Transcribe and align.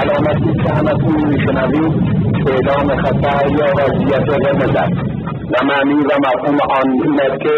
علامتی 0.00 0.62
که 0.62 0.74
همتون 0.74 1.24
میشنوید. 1.24 1.92
اعلام 2.46 2.96
خطر 3.02 3.50
یا 3.50 3.66
وضعیت 3.78 4.28
قرمز 4.28 4.76
است. 4.76 4.92
و 5.52 5.64
معنی 5.64 5.94
و 5.94 6.18
مفهوم 6.18 6.58
آن 6.70 6.90
این 7.04 7.20
است 7.20 7.40
که 7.42 7.54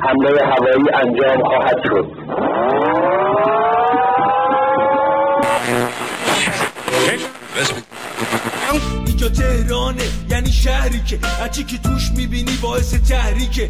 حمله 0.00 0.40
هوایی 0.46 0.90
انجام 0.94 1.42
خواهد 1.44 1.78
شد. 1.84 2.06
اینجا 9.06 9.28
تهرانه 9.28 10.02
یعنی 10.30 10.52
شهری 10.52 11.00
که 11.06 11.18
هرچی 11.40 11.64
که 11.64 11.78
توش 11.78 12.10
می‌بینی 12.16 12.58
باعث 12.62 12.94
تحریکه. 13.08 13.68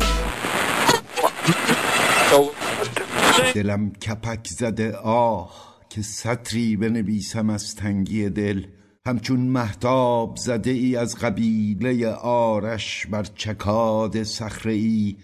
دلم 3.54 3.92
کپک 3.92 4.46
زده 4.46 4.96
آه. 5.04 5.73
که 5.94 6.02
سطری 6.02 6.76
بنویسم 6.76 7.50
از 7.50 7.74
تنگی 7.74 8.28
دل. 8.28 8.66
همچون 9.06 9.40
محتاب 9.40 10.36
زده 10.36 10.70
ای 10.70 10.96
از 10.96 11.16
قبیله 11.16 12.08
آرش 12.22 13.06
بر 13.06 13.22
چکاد 13.22 14.22
صخره 14.22 14.72
ای 14.72 15.16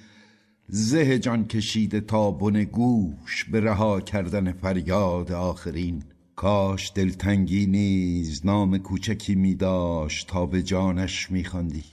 زه 0.69 1.19
جان 1.19 1.46
کشیده 1.46 2.01
تا 2.01 2.30
بن 2.30 2.65
گوش 2.65 3.45
به 3.52 3.60
رها 3.60 4.01
کردن 4.01 4.52
فریاد 4.52 5.33
آخرین. 5.33 6.02
کاش 6.37 6.93
دلتنگی 6.95 7.66
نیز 7.66 8.46
نام 8.46 8.79
کوچکی 8.79 9.34
می 9.34 9.55
داشت 9.55 10.29
تا 10.29 10.46
به 10.46 10.62
جانش 10.62 11.30
می 11.30 11.45
خواندی. 11.45 11.84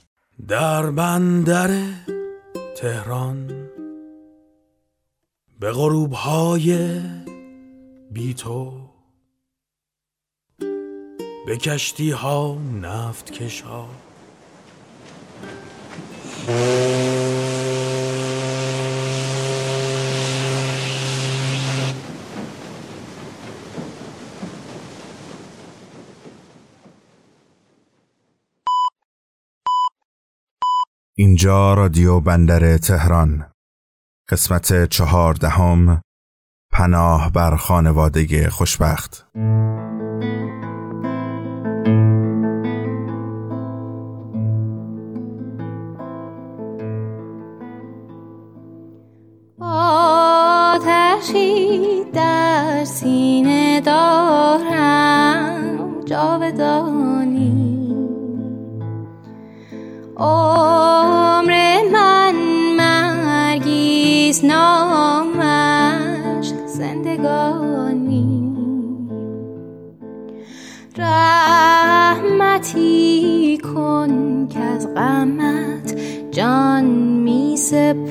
در 0.48 0.90
بندر 0.90 1.84
تهران 2.76 3.68
به 5.60 5.72
غروب 5.72 6.12
های 6.12 7.00
بی 8.10 8.34
تو. 8.34 8.88
به 11.46 11.56
کشتی 11.56 12.10
ها 12.10 12.58
نفت 12.82 13.30
کش 13.30 13.60
ها 13.60 13.88
اینجا 31.14 31.74
رادیو 31.74 32.20
بندر 32.20 32.78
تهران. 32.78 33.52
قسمت 34.28 34.84
چهاردهم 34.84 36.02
پناه 36.70 37.30
بر 37.32 37.56
خانواده 37.56 38.50
خوشبخت. 38.50 39.26
آتشی 51.20 52.04
در 52.14 52.84
سینه 52.84 53.80
دارم 53.80 55.68
جاودانی. 56.04 57.48
عمر 60.16 61.17
زندگانی. 66.88 68.48
رحمتی 70.96 72.78
کن 73.58 74.46
که 74.48 74.60
از 74.60 74.94
غمت 74.94 75.96
جان 76.30 76.84
می 77.24 77.56
سپارم 77.56 78.08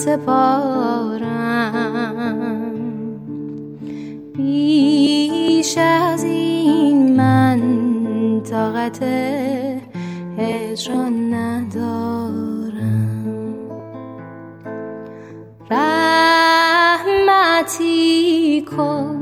سپارم. 0.00 1.60
بیش 4.36 5.78
از 5.78 6.24
این 6.24 7.16
من 7.16 7.60
طاقت 8.50 9.02
هجران 10.38 11.34
ندارم. 11.34 12.74
رحمتی 15.70 17.84
کن 18.76 19.16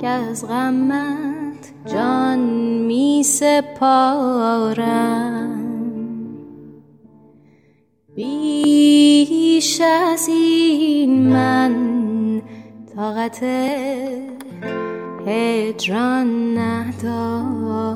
که 0.00 0.08
از 0.08 0.48
غمت 0.48 1.72
جان 1.86 2.38
می 2.86 3.22
سپارم. 3.22 5.33
بیش 9.74 9.80
از 9.80 10.28
این 10.28 11.32
من 11.32 12.42
طاقت 12.96 13.42
هجران 15.26 16.58
ندارم. 16.58 17.94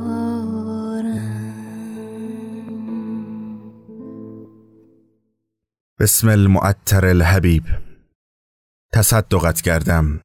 بسم 6.01 6.29
المعطر 6.29 7.07
الحبیب. 7.07 7.63
تصدقت 8.93 9.61
کردم. 9.61 10.21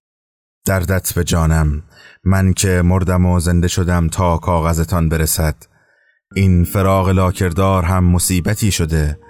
دردت 0.65 1.13
به 1.13 1.23
جانم. 1.23 1.83
من 2.23 2.53
که 2.53 2.81
مردم 2.85 3.25
و 3.25 3.39
زنده 3.39 3.67
شدم 3.67 4.07
تا 4.07 4.37
کاغذتان 4.37 5.09
برسد. 5.09 5.55
این 6.35 6.63
فراغ 6.63 7.09
لاکردار 7.09 7.83
هم 7.83 8.03
مصیبتی 8.03 8.71
شده. 8.71 9.22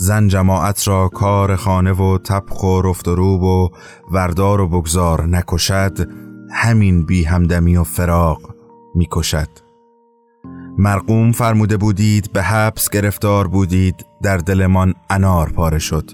زن 0.00 0.28
جماعت 0.28 0.88
را 0.88 1.08
کار 1.08 1.56
خانه 1.56 1.92
و 1.92 2.18
تبخ 2.18 2.62
و 2.62 2.82
رفت 2.82 3.08
و 3.08 3.14
روب 3.14 3.42
و 3.42 3.70
وردار 4.10 4.60
و 4.60 4.68
بگذار 4.68 5.26
نکشد 5.26 6.08
همین 6.50 7.06
بی 7.06 7.24
همدمی 7.24 7.76
و 7.76 7.84
فراغ 7.84 8.54
می‌کشد. 8.94 9.48
مرقوم 10.78 11.32
فرموده 11.32 11.76
بودید 11.76 12.32
به 12.32 12.42
حبس 12.42 12.90
گرفتار 12.90 13.48
بودید 13.48 14.06
در 14.22 14.36
دلمان 14.36 14.94
انار 15.10 15.50
پاره 15.50 15.78
شد. 15.78 16.10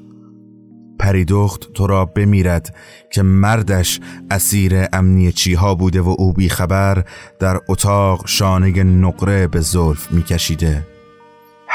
پریدخت 0.98 1.72
تو 1.72 1.86
را 1.86 2.04
بمیرد 2.04 2.76
که 3.12 3.22
مردش 3.22 4.00
اسیر 4.30 4.86
امنی 4.92 5.32
چیها 5.32 5.74
بوده 5.74 6.00
و 6.00 6.14
او 6.18 6.32
بیخبر 6.32 7.04
در 7.40 7.60
اتاق 7.68 8.26
شانه 8.26 8.82
نقره 8.82 9.46
به 9.46 9.60
زلف 9.60 10.12
میکشیده. 10.12 10.93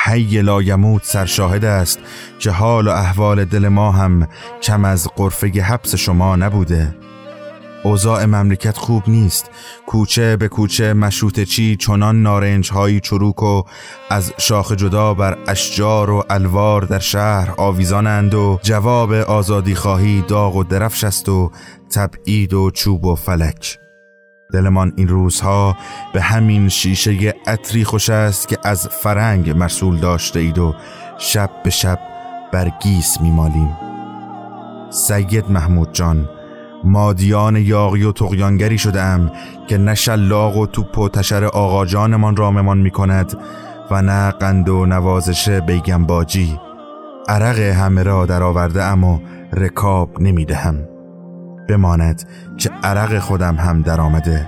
حی 0.04 0.42
لایموت 0.42 1.04
سرشاهد 1.04 1.66
است 1.66 2.00
که 2.40 2.52
حال 2.52 2.88
و 2.88 2.92
احوال 2.92 3.46
دل 3.46 3.68
ما 3.68 3.92
هم 3.92 4.28
کم 4.62 4.86
از 4.86 5.08
قرفه 5.16 5.48
حبس 5.48 5.96
شما 5.96 6.36
نبوده. 6.36 6.96
اوضاع 7.84 8.26
مملکت 8.26 8.78
خوب 8.78 9.04
نیست 9.08 9.50
کوچه 9.86 10.38
به 10.38 10.48
کوچه 10.48 10.94
مشروط 10.94 11.40
چی 11.40 11.76
چنان 11.76 12.24
نارنج 12.24 12.72
هایی 12.72 13.00
چروک 13.00 13.44
و 13.44 13.64
از 14.10 14.34
شاخ 14.38 14.72
جدا 14.72 15.14
بر 15.14 15.38
اشجار 15.48 16.10
و 16.10 16.24
الوار 16.30 16.82
در 16.82 17.00
شهر 17.00 17.54
آویزانند 17.58 18.34
و 18.34 18.60
جواب 18.64 19.14
آزادی 19.14 19.76
خواهی 19.76 20.24
داغ 20.28 20.56
و 20.56 20.64
درفش 20.64 21.04
است 21.04 21.30
و 21.30 21.52
تبعید 21.92 22.54
و 22.54 22.72
چوب 22.72 23.06
و 23.06 23.16
فلک. 23.16 23.89
دلمان 24.54 24.94
این 24.96 25.08
روزها 25.08 25.78
به 26.14 26.22
همین 26.22 26.70
شیشه 26.70 27.34
عطری 27.48 27.84
خوش 27.84 28.10
است 28.10 28.48
که 28.48 28.58
از 28.64 28.88
فرنگ 28.88 29.50
مرسول 29.50 29.98
داشته 29.98 30.40
اید 30.40 30.58
و 30.58 30.76
شب 31.18 31.50
به 31.64 31.70
شب 31.70 32.00
بر 32.52 32.72
گیس 32.82 33.22
میمالیم. 33.22 33.78
سید 34.90 35.52
محمود 35.52 35.94
جان 35.94 36.30
مادیان 36.84 37.56
یاغی 37.56 38.04
و 38.04 38.12
تقیانگری 38.12 38.78
شده 38.78 39.02
ام 39.02 39.32
که 39.68 39.78
نه 39.78 39.96
شلاق 39.96 40.58
و 40.58 40.66
توپ 40.66 40.98
و 40.98 41.10
تشر 41.10 41.46
آقا 41.46 41.86
جانمان 41.86 42.36
راممان 42.36 42.78
می 42.78 42.92
کند 42.92 43.38
و 43.92 44.02
نه 44.02 44.32
قند 44.32 44.70
و 44.70 44.86
نوازش 44.86 45.50
بیگم 45.50 46.06
باجی 46.06 46.60
عرق 47.28 47.60
همه 47.60 48.04
را 48.04 48.26
در 48.26 48.44
آورده 48.44 48.84
ام 48.84 49.04
و 49.04 49.20
رکاب 49.54 50.22
نمی 50.22 50.46
دهم 50.46 50.89
بماند 51.70 52.24
که 52.58 52.70
عرق 52.84 53.20
خودم 53.20 53.56
هم 53.56 53.82
در 53.82 54.02
آمده 54.02 54.48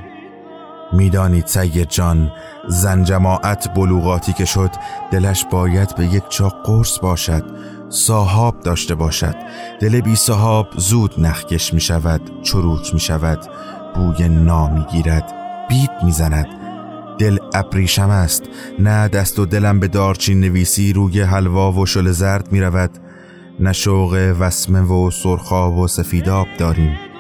می‌دانید 0.94 1.48
سید 1.48 1.90
جان 1.90 2.32
زن 2.68 3.04
جماعت 3.04 3.74
بلوغاتی 3.74 4.34
که 4.34 4.46
شد 4.46 4.72
دلش 5.12 5.46
باید 5.52 5.96
به 5.96 6.06
یک 6.06 6.24
چاق 6.30 6.56
قرص 6.66 7.00
باشد 7.00 7.44
صاحب 7.90 8.60
داشته 8.60 8.96
باشد. 8.96 9.36
دل 9.80 10.02
بی 10.02 10.16
صاحب 10.16 10.68
زود 10.78 11.14
نخکش 11.18 11.74
می 11.74 11.82
شود 11.82 12.22
چروک 12.44 12.94
می 12.94 13.00
شود 13.00 13.40
بوی 13.96 14.30
نا 14.30 14.68
می 14.68 14.86
گیرد 14.86 15.34
بیت 15.70 16.04
می 16.04 16.12
زند 16.12 16.48
دل 17.20 17.38
ابریشم 17.54 18.10
است 18.10 18.44
نه 18.80 19.08
دست 19.08 19.40
و 19.40 19.46
دلم 19.46 19.80
به 19.80 19.88
دارچین 19.88 20.42
نویسی 20.42 20.94
روی 20.94 21.22
حلوا 21.22 21.72
و 21.72 21.86
شل 21.86 22.12
زرد 22.12 22.52
می 22.52 22.62
رود 22.62 22.92
نه 23.60 23.74
شوق 23.74 24.36
وسمه 24.40 24.82
و 24.82 25.12
سرخاب 25.12 25.78
و 25.78 25.88
سفیداب 25.88 26.48
داریم. 26.58 27.11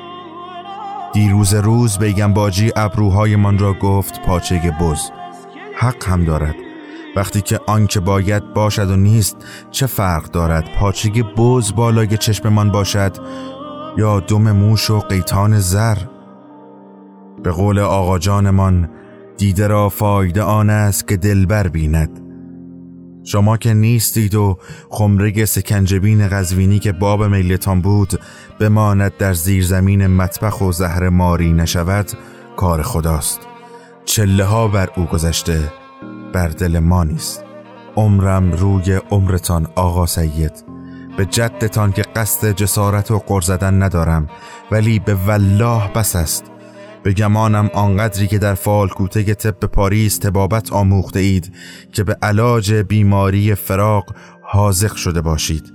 دیروز 1.14 1.54
روز 1.54 1.98
بیگم 1.98 2.34
باجی 2.34 2.72
ابروهایمان 2.76 3.60
را 3.60 3.74
گفت 3.74 4.22
پاچه 4.22 4.76
بز. 4.82 5.00
حق 5.76 6.08
هم 6.08 6.24
دارد. 6.24 6.56
وقتی 7.16 7.42
که 7.42 7.60
آنکه 7.68 8.00
باید 8.00 8.54
باشد 8.54 8.92
و 8.92 8.96
نیست 8.96 9.38
چه 9.72 9.86
فرق 9.86 10.24
دارد؟ 10.32 10.70
پاچگی 10.80 11.24
بز 11.24 11.74
بالای 11.74 12.18
چشممان 12.18 12.72
باشد 12.72 13.18
یا 13.98 14.20
دم 14.20 14.52
موش 14.52 14.90
و 14.90 15.00
قیتان 15.00 15.60
زر؟ 15.60 15.98
به 17.44 17.52
قول 17.52 17.80
آقا 17.80 18.20
جانمان 18.20 18.90
دیده 19.38 19.68
را 19.68 19.90
فایده 19.90 20.42
آن 20.42 20.70
است 20.70 21.08
که 21.08 21.18
دلبر 21.18 21.68
بیند. 21.68 22.31
شما 23.24 23.58
که 23.58 23.74
نیستید 23.74 24.36
و 24.36 24.58
خمره 24.90 25.46
سکنجبین 25.46 26.28
غزوینی 26.28 26.80
که 26.80 26.92
باب 26.92 27.24
میلتان 27.24 27.82
بود 27.82 28.20
بماند 28.60 29.18
در 29.18 29.34
زیر 29.34 29.64
زمین 29.64 30.08
مطبخ 30.08 30.62
و 30.62 30.72
زهر 30.72 31.10
ماری 31.10 31.54
نشود 31.54 32.12
کار 32.58 32.82
خداست. 32.82 33.40
چله 34.06 34.44
ها 34.44 34.68
بر 34.68 34.90
او 34.96 35.06
گذشته 35.06 35.72
بر 36.34 36.48
دل 36.48 36.80
ما 36.80 37.04
نیست. 37.04 37.44
عمرم 37.96 38.52
روی 38.52 39.00
عمرتان 39.12 39.68
آقا 39.76 40.06
سید. 40.06 40.66
به 41.18 41.26
جدتان 41.26 41.92
که 41.92 42.02
قصد 42.02 42.52
جسارت 42.52 43.12
و 43.12 43.20
قر 43.20 43.42
زدن 43.42 43.84
ندارم 43.84 44.30
ولی 44.72 45.00
به 45.00 45.16
والله 45.16 45.94
بس 45.94 46.16
است. 46.16 46.52
به 47.04 47.14
گمانم 47.14 47.70
آنقدری 47.74 48.28
که 48.28 48.38
در 48.38 48.54
فالکوته 48.54 49.34
طب 49.34 49.66
پاریس 49.66 50.18
تبابت 50.18 50.74
آموخته 50.74 51.20
اید 51.20 51.54
که 51.94 52.04
به 52.04 52.18
علاج 52.22 52.74
بیماری 52.74 53.56
فراق 53.56 54.16
حاضق 54.44 54.96
شده 54.96 55.22
باشید. 55.22 55.74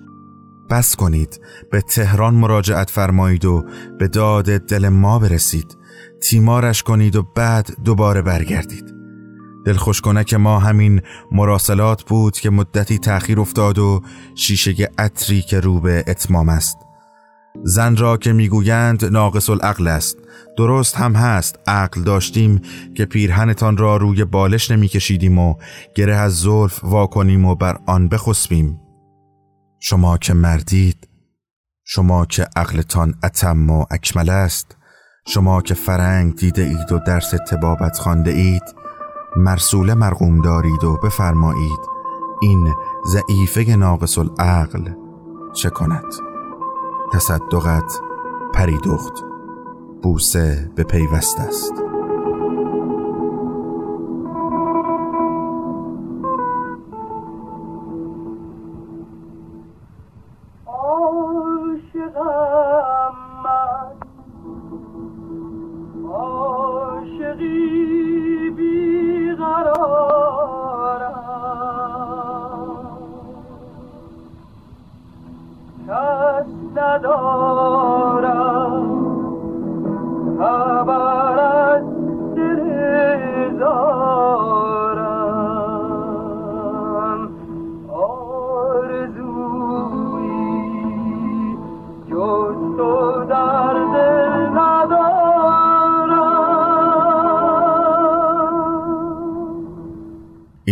بس 0.71 0.97
کنید 0.97 1.41
به 1.71 1.81
تهران 1.81 2.35
مراجعت 2.35 2.91
فرمایید 2.91 3.45
و 3.45 3.65
به 3.99 4.09
داد 4.09 4.59
دل 4.59 4.89
ما 4.89 5.19
برسید. 5.19 5.77
تیمارش 6.23 6.83
کنید 6.83 7.17
و 7.17 7.23
بعد 7.23 7.77
دوباره 7.85 8.23
برگردید. 8.23 8.95
دلخوش 9.65 10.03
که 10.27 10.37
ما 10.37 10.59
همین 10.59 11.03
مراسلات 11.33 12.03
بود 12.03 12.39
که 12.39 12.51
مدتی 12.51 12.99
تأخیر 12.99 13.41
افتاد 13.41 13.79
و 13.79 14.03
شیشه 14.35 14.91
عطری 14.99 15.43
که 15.43 15.61
رو 15.61 15.81
به 15.81 16.05
اتمام 16.07 16.49
است. 16.49 16.86
زن 17.65 17.97
را 17.97 18.17
که 18.17 18.33
می‌گویند 18.33 19.05
ناقص 19.05 19.51
العقل 19.51 19.89
است. 19.89 20.19
درست 20.57 20.97
هم 20.97 21.13
هست 21.13 21.59
عقل 21.67 22.03
داشتیم 22.03 22.61
که 22.95 23.05
پیرهنتان 23.05 23.77
را 23.77 23.97
روی 23.97 24.25
بالش 24.25 24.71
نمیکشیدیم 24.71 25.39
و 25.39 25.55
گره 25.95 26.15
از 26.15 26.41
زلف 26.41 26.85
واکنیم 26.85 27.45
و 27.45 27.55
بر 27.55 27.79
آن 27.87 28.09
بخسبیم. 28.09 28.81
شما 29.81 30.19
که 30.19 30.35
مردید 30.35 31.09
شما 31.85 32.27
که 32.27 32.47
عقلتان 32.57 33.15
اتم 33.25 33.71
و 33.71 33.85
اکمل 33.91 34.31
است 34.31 34.77
شما 35.27 35.63
که 35.63 35.75
فرنگ 35.75 36.37
دیده 36.37 36.63
اید 36.63 36.93
و 36.93 36.99
درس 37.07 37.31
تبابت 37.31 37.99
خانده 37.99 38.31
اید 38.31 38.63
مرسوله 39.37 39.95
مرقوم 39.95 40.43
دارید 40.43 40.85
و 40.85 40.97
بفرمایید 40.97 41.81
این 42.43 42.75
ضعیفه 43.07 43.77
ناقص 43.77 44.19
العقل 44.19 44.91
چه 45.55 45.71
کند؟ 45.71 46.26
تصدقت 47.13 48.01
پریدخت 48.55 49.13
بوسه 50.03 50.71
به 50.77 50.85
پیوست 50.85 51.41
است. 51.41 51.86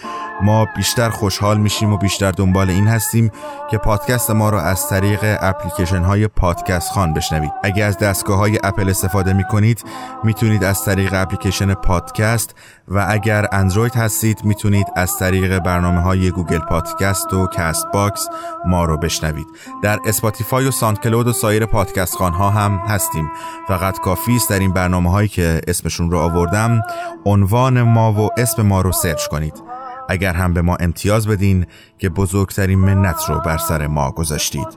ما 0.44 0.68
بیشتر 0.76 1.10
خوشحال 1.10 1.58
میشیم 1.58 1.94
و 1.94 1.98
بیشتر 1.98 2.32
دنبال 2.32 2.70
این 2.70 2.88
هستیم 2.88 3.32
که 3.72 3.78
پادکست 3.78 4.32
ما 4.32 4.50
رو 4.50 4.58
از 4.58 4.90
طریق 4.90 5.20
اپلیکیشن 5.24 6.04
های 6.04 6.28
پادکست 6.28 6.92
خان 6.92 7.14
بشنوید. 7.14 7.52
اگر 7.64 7.88
از 7.88 7.98
دستگاه 7.98 8.38
های 8.38 8.60
اپل 8.64 8.90
استفاده 8.90 9.34
می‌کنید 9.34 9.84
می‌تونید 10.24 10.64
از 10.64 10.84
طریق 10.86 11.14
اپلیکیشن 11.14 11.74
پادکست 11.74 12.56
و 12.88 13.06
اگر 13.10 13.48
اندروید 13.52 13.96
هستید 13.96 14.46
می‌تونید 14.46 14.88
از 14.96 15.18
طریق 15.18 15.60
برنامه 15.60 16.02
های 16.02 16.32
Google 16.32 16.60
Podcast 16.60 17.34
و 17.34 17.48
Castbox 17.48 18.28
ما 18.66 18.86
رو 18.86 18.98
بشنوید. 18.98 19.48
در 19.84 20.00
Spotify 20.06 20.68
و 20.68 20.72
SoundCloud 20.72 21.28
و 21.28 21.34
سایر 21.34 21.66
پادکست 21.66 22.16
خان 22.16 22.34
ها 22.34 22.50
هم 22.50 22.72
هستیم. 22.88 23.32
فقط 23.68 24.00
کافی 24.00 24.36
است 24.36 24.50
در 24.50 24.60
این 24.60 24.74
برنامه 24.74 25.12
هایی 25.12 25.28
که 25.28 25.62
اسمشون 25.68 26.12
رو 26.12 26.18
آوردم 26.18 26.82
عنوان 27.26 27.82
ما 27.82 28.14
و 28.14 28.30
اسم 28.38 28.62
ما 28.62 28.82
رو 28.82 28.92
سرچ 28.92 29.28
کنید. 29.28 29.81
اگر 30.12 30.34
هم 30.34 30.54
به 30.54 30.62
ما 30.62 30.76
امتیاز 30.76 31.28
بدین 31.28 31.66
که 31.98 32.10
بزرگترین 32.10 32.80
منت 32.80 33.30
رو 33.30 33.40
بر 33.40 33.58
سر 33.58 33.88
ما 33.88 34.12
گذاشتید. 34.12 34.68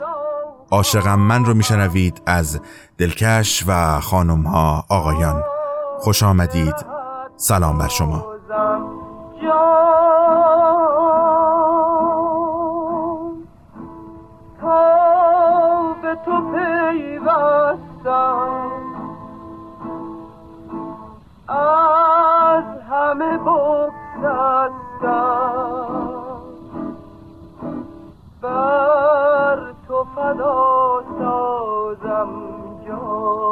عاشقم 0.71 1.19
من 1.19 1.45
رو 1.45 1.55
میشنوید 1.55 2.23
از 2.27 2.61
دلکش 2.99 3.65
و 3.67 4.01
خانم 4.01 4.43
ها 4.43 4.85
آقایان. 4.89 5.43
خوش 5.99 6.23
آمدید. 6.23 6.75
سلام 7.37 7.79
بر 7.79 7.89
شما. 7.89 8.27
Amca 32.25 33.44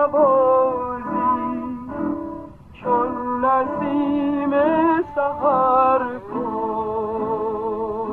نوازی 0.00 1.60
چون 2.72 3.44
نسیم 3.44 4.52
سهر 5.14 6.02
کن. 6.32 8.10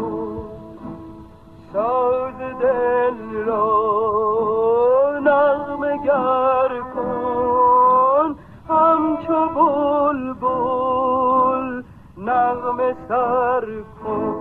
ساز 1.74 2.39
دل 2.62 3.20
را 3.46 3.72
نغمه 5.20 5.98
گر 5.98 6.72
کن. 6.96 8.29
همچو 8.70 9.39
بلبل 9.56 11.67
نغم 12.17 12.79
سر 13.08 13.65
کن. 14.03 14.36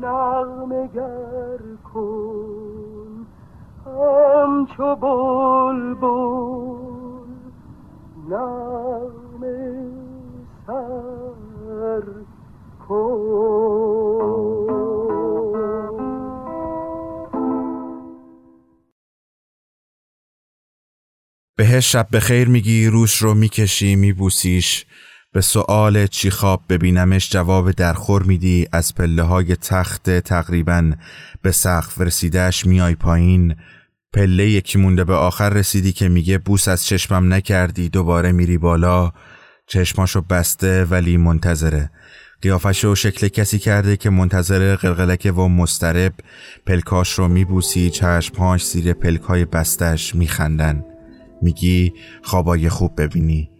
نغمه 0.00 0.82
گر 0.94 1.29
سازم 4.00 4.66
بهش 21.56 21.92
شب 21.92 22.06
به 22.10 22.20
خیر 22.20 22.48
میگی 22.48 22.86
روش 22.86 23.16
رو 23.16 23.34
می‌کشی 23.34 23.96
میبوسیش. 23.96 24.86
به 25.32 25.40
سؤال 25.40 26.06
چی 26.06 26.30
خواب 26.30 26.60
ببینمش 26.68 27.30
جواب 27.30 27.70
درخور 27.70 28.22
میدی. 28.22 28.66
از 28.72 28.94
پله 28.94 29.22
های 29.22 29.56
تخت 29.56 30.18
تقریبا 30.18 30.92
به 31.42 31.52
سقف 31.52 32.00
رسیدهش 32.00 32.66
میای 32.66 32.94
پایین. 32.94 33.56
پله 34.12 34.50
یکی 34.50 34.78
مونده 34.78 35.04
به 35.04 35.14
آخر 35.14 35.48
رسیدی 35.48 35.92
که 35.92 36.08
میگه 36.08 36.38
بوس 36.38 36.68
از 36.68 36.86
چشمم 36.86 37.32
نکردی 37.32 37.88
دوباره 37.88 38.32
میری 38.32 38.58
بالا. 38.58 39.12
چشماشو 39.66 40.20
بسته 40.20 40.84
ولی 40.84 41.16
منتظره. 41.16 41.90
قیافش 42.42 42.84
رو 42.84 42.94
شکل 42.94 43.28
کسی 43.28 43.58
کرده 43.58 43.96
که 43.96 44.10
منتظر 44.10 44.76
قلقلک 44.76 45.32
و 45.36 45.48
مسترب 45.48 46.12
پلکاش 46.66 47.12
رو 47.12 47.28
میبوسی 47.28 47.90
چشمهاش 47.90 48.66
زیر 48.66 48.92
پلکای 48.92 49.44
بستش 49.44 50.14
میخندن. 50.14 50.84
میگی 51.42 51.92
خوابای 52.22 52.68
خوب 52.68 53.00
ببینی. 53.02 53.50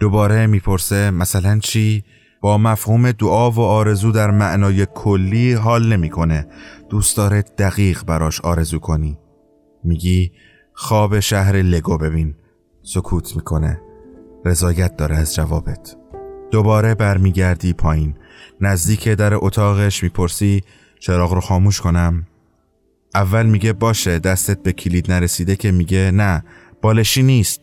دوباره 0.00 0.46
می‌پرسه 0.46 1.10
مثلا 1.10 1.58
چی؟ 1.58 2.04
با 2.40 2.58
مفهوم 2.58 3.12
دعا 3.12 3.50
و 3.50 3.60
آرزو 3.60 4.12
در 4.12 4.30
معنای 4.30 4.86
کلی 4.94 5.52
حال 5.52 5.92
نمی‌کنه. 5.92 6.46
دوست 6.90 7.16
داره 7.16 7.42
دقیق 7.42 8.04
براش 8.04 8.40
آرزو 8.40 8.78
کنی. 8.78 9.18
میگی 9.86 10.32
خواب 10.72 11.20
شهر 11.20 11.56
لگو 11.56 11.98
ببین 11.98 12.34
سکوت 12.82 13.36
می‌کنه. 13.36 13.80
رضایت 14.44 14.96
داره 14.96 15.16
از 15.16 15.34
جوابت. 15.34 15.96
دوباره 16.50 16.94
برمیگردی 16.94 17.72
پایین. 17.72 18.14
نزدیک 18.60 19.08
در 19.08 19.34
اتاقش 19.34 20.02
می‌پرسی 20.02 20.62
چراغ 21.00 21.32
رو 21.32 21.40
خاموش 21.40 21.80
کنم. 21.80 22.26
اول 23.14 23.46
میگه 23.46 23.72
باشه 23.72 24.18
دستت 24.18 24.62
به 24.62 24.72
کلید 24.72 25.12
نرسیده 25.12 25.56
که 25.56 25.72
میگه 25.72 26.10
نه 26.14 26.44
بالشی 26.82 27.22
نیست. 27.22 27.60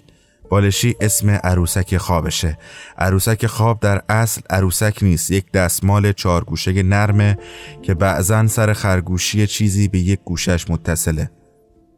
بالشی 0.50 0.96
اسم 1.02 1.30
عروسک 1.30 1.98
خوابشه. 1.98 2.58
عروسک 2.98 3.48
خواب 3.48 3.80
در 3.80 4.02
اصل 4.10 4.42
عروسک 4.50 5.00
نیست 5.02 5.32
یک 5.32 5.52
دستمال 5.52 6.12
چارگوشه 6.12 6.84
نرمه 6.84 7.38
که 7.82 7.94
بعضا 7.94 8.48
سر 8.48 8.74
خرگوشی 8.74 9.48
چیزی 9.48 9.88
به 9.88 10.00
یک 10.00 10.20
گوشش 10.26 10.70
متصله. 10.70 11.32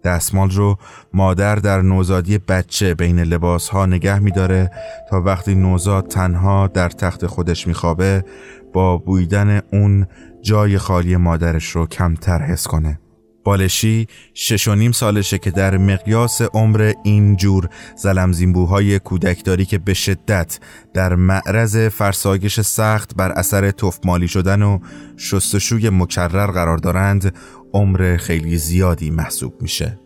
دستمال 0.06 0.50
رو 0.50 0.78
مادر 1.14 1.56
در 1.56 1.82
نوزادی 1.82 2.38
بچه 2.38 2.94
بین 2.94 3.20
لباس 3.20 3.70
ها 3.70 3.86
نگه 3.86 4.20
میداره 4.20 4.72
تا 5.10 5.22
وقتی 5.22 5.56
نوزاد 5.56 6.08
تنها 6.08 6.68
در 6.68 6.90
تخت 6.90 7.26
خودش 7.26 7.68
میخوابه 7.68 8.26
با 8.74 8.98
بویدن 8.98 9.62
اون 9.74 10.08
جای 10.42 10.78
خالی 10.78 11.16
مادرش 11.16 11.70
رو 11.70 11.86
کمتر 11.86 12.42
حس 12.42 12.68
کنه. 12.68 13.00
بالشی 13.46 14.08
شش 14.34 14.68
و 14.68 14.76
نیم 14.76 14.92
سالشه 14.92 15.38
که 15.38 15.52
در 15.52 15.78
مقیاس 15.78 16.42
عمر 16.42 16.94
این 17.04 17.36
جور 17.36 17.70
زلمزینبوهای 17.98 19.00
کودکداری 19.00 19.66
که 19.66 19.78
به 19.78 19.94
شدت 19.94 20.60
در 20.94 21.16
معرض 21.16 21.78
فرسایش 21.78 22.60
سخت 22.60 23.16
بر 23.16 23.32
اثر 23.32 23.72
تفمالی 23.72 24.28
شدن 24.28 24.62
و 24.62 24.80
شستشوی 25.18 25.90
مکرر 25.90 26.52
قرار 26.52 26.78
دارند 26.78 27.36
عمر 27.76 28.18
خیلی 28.18 28.58
زیادی 28.58 29.10
محسوب 29.10 29.62
میشه. 29.62 30.00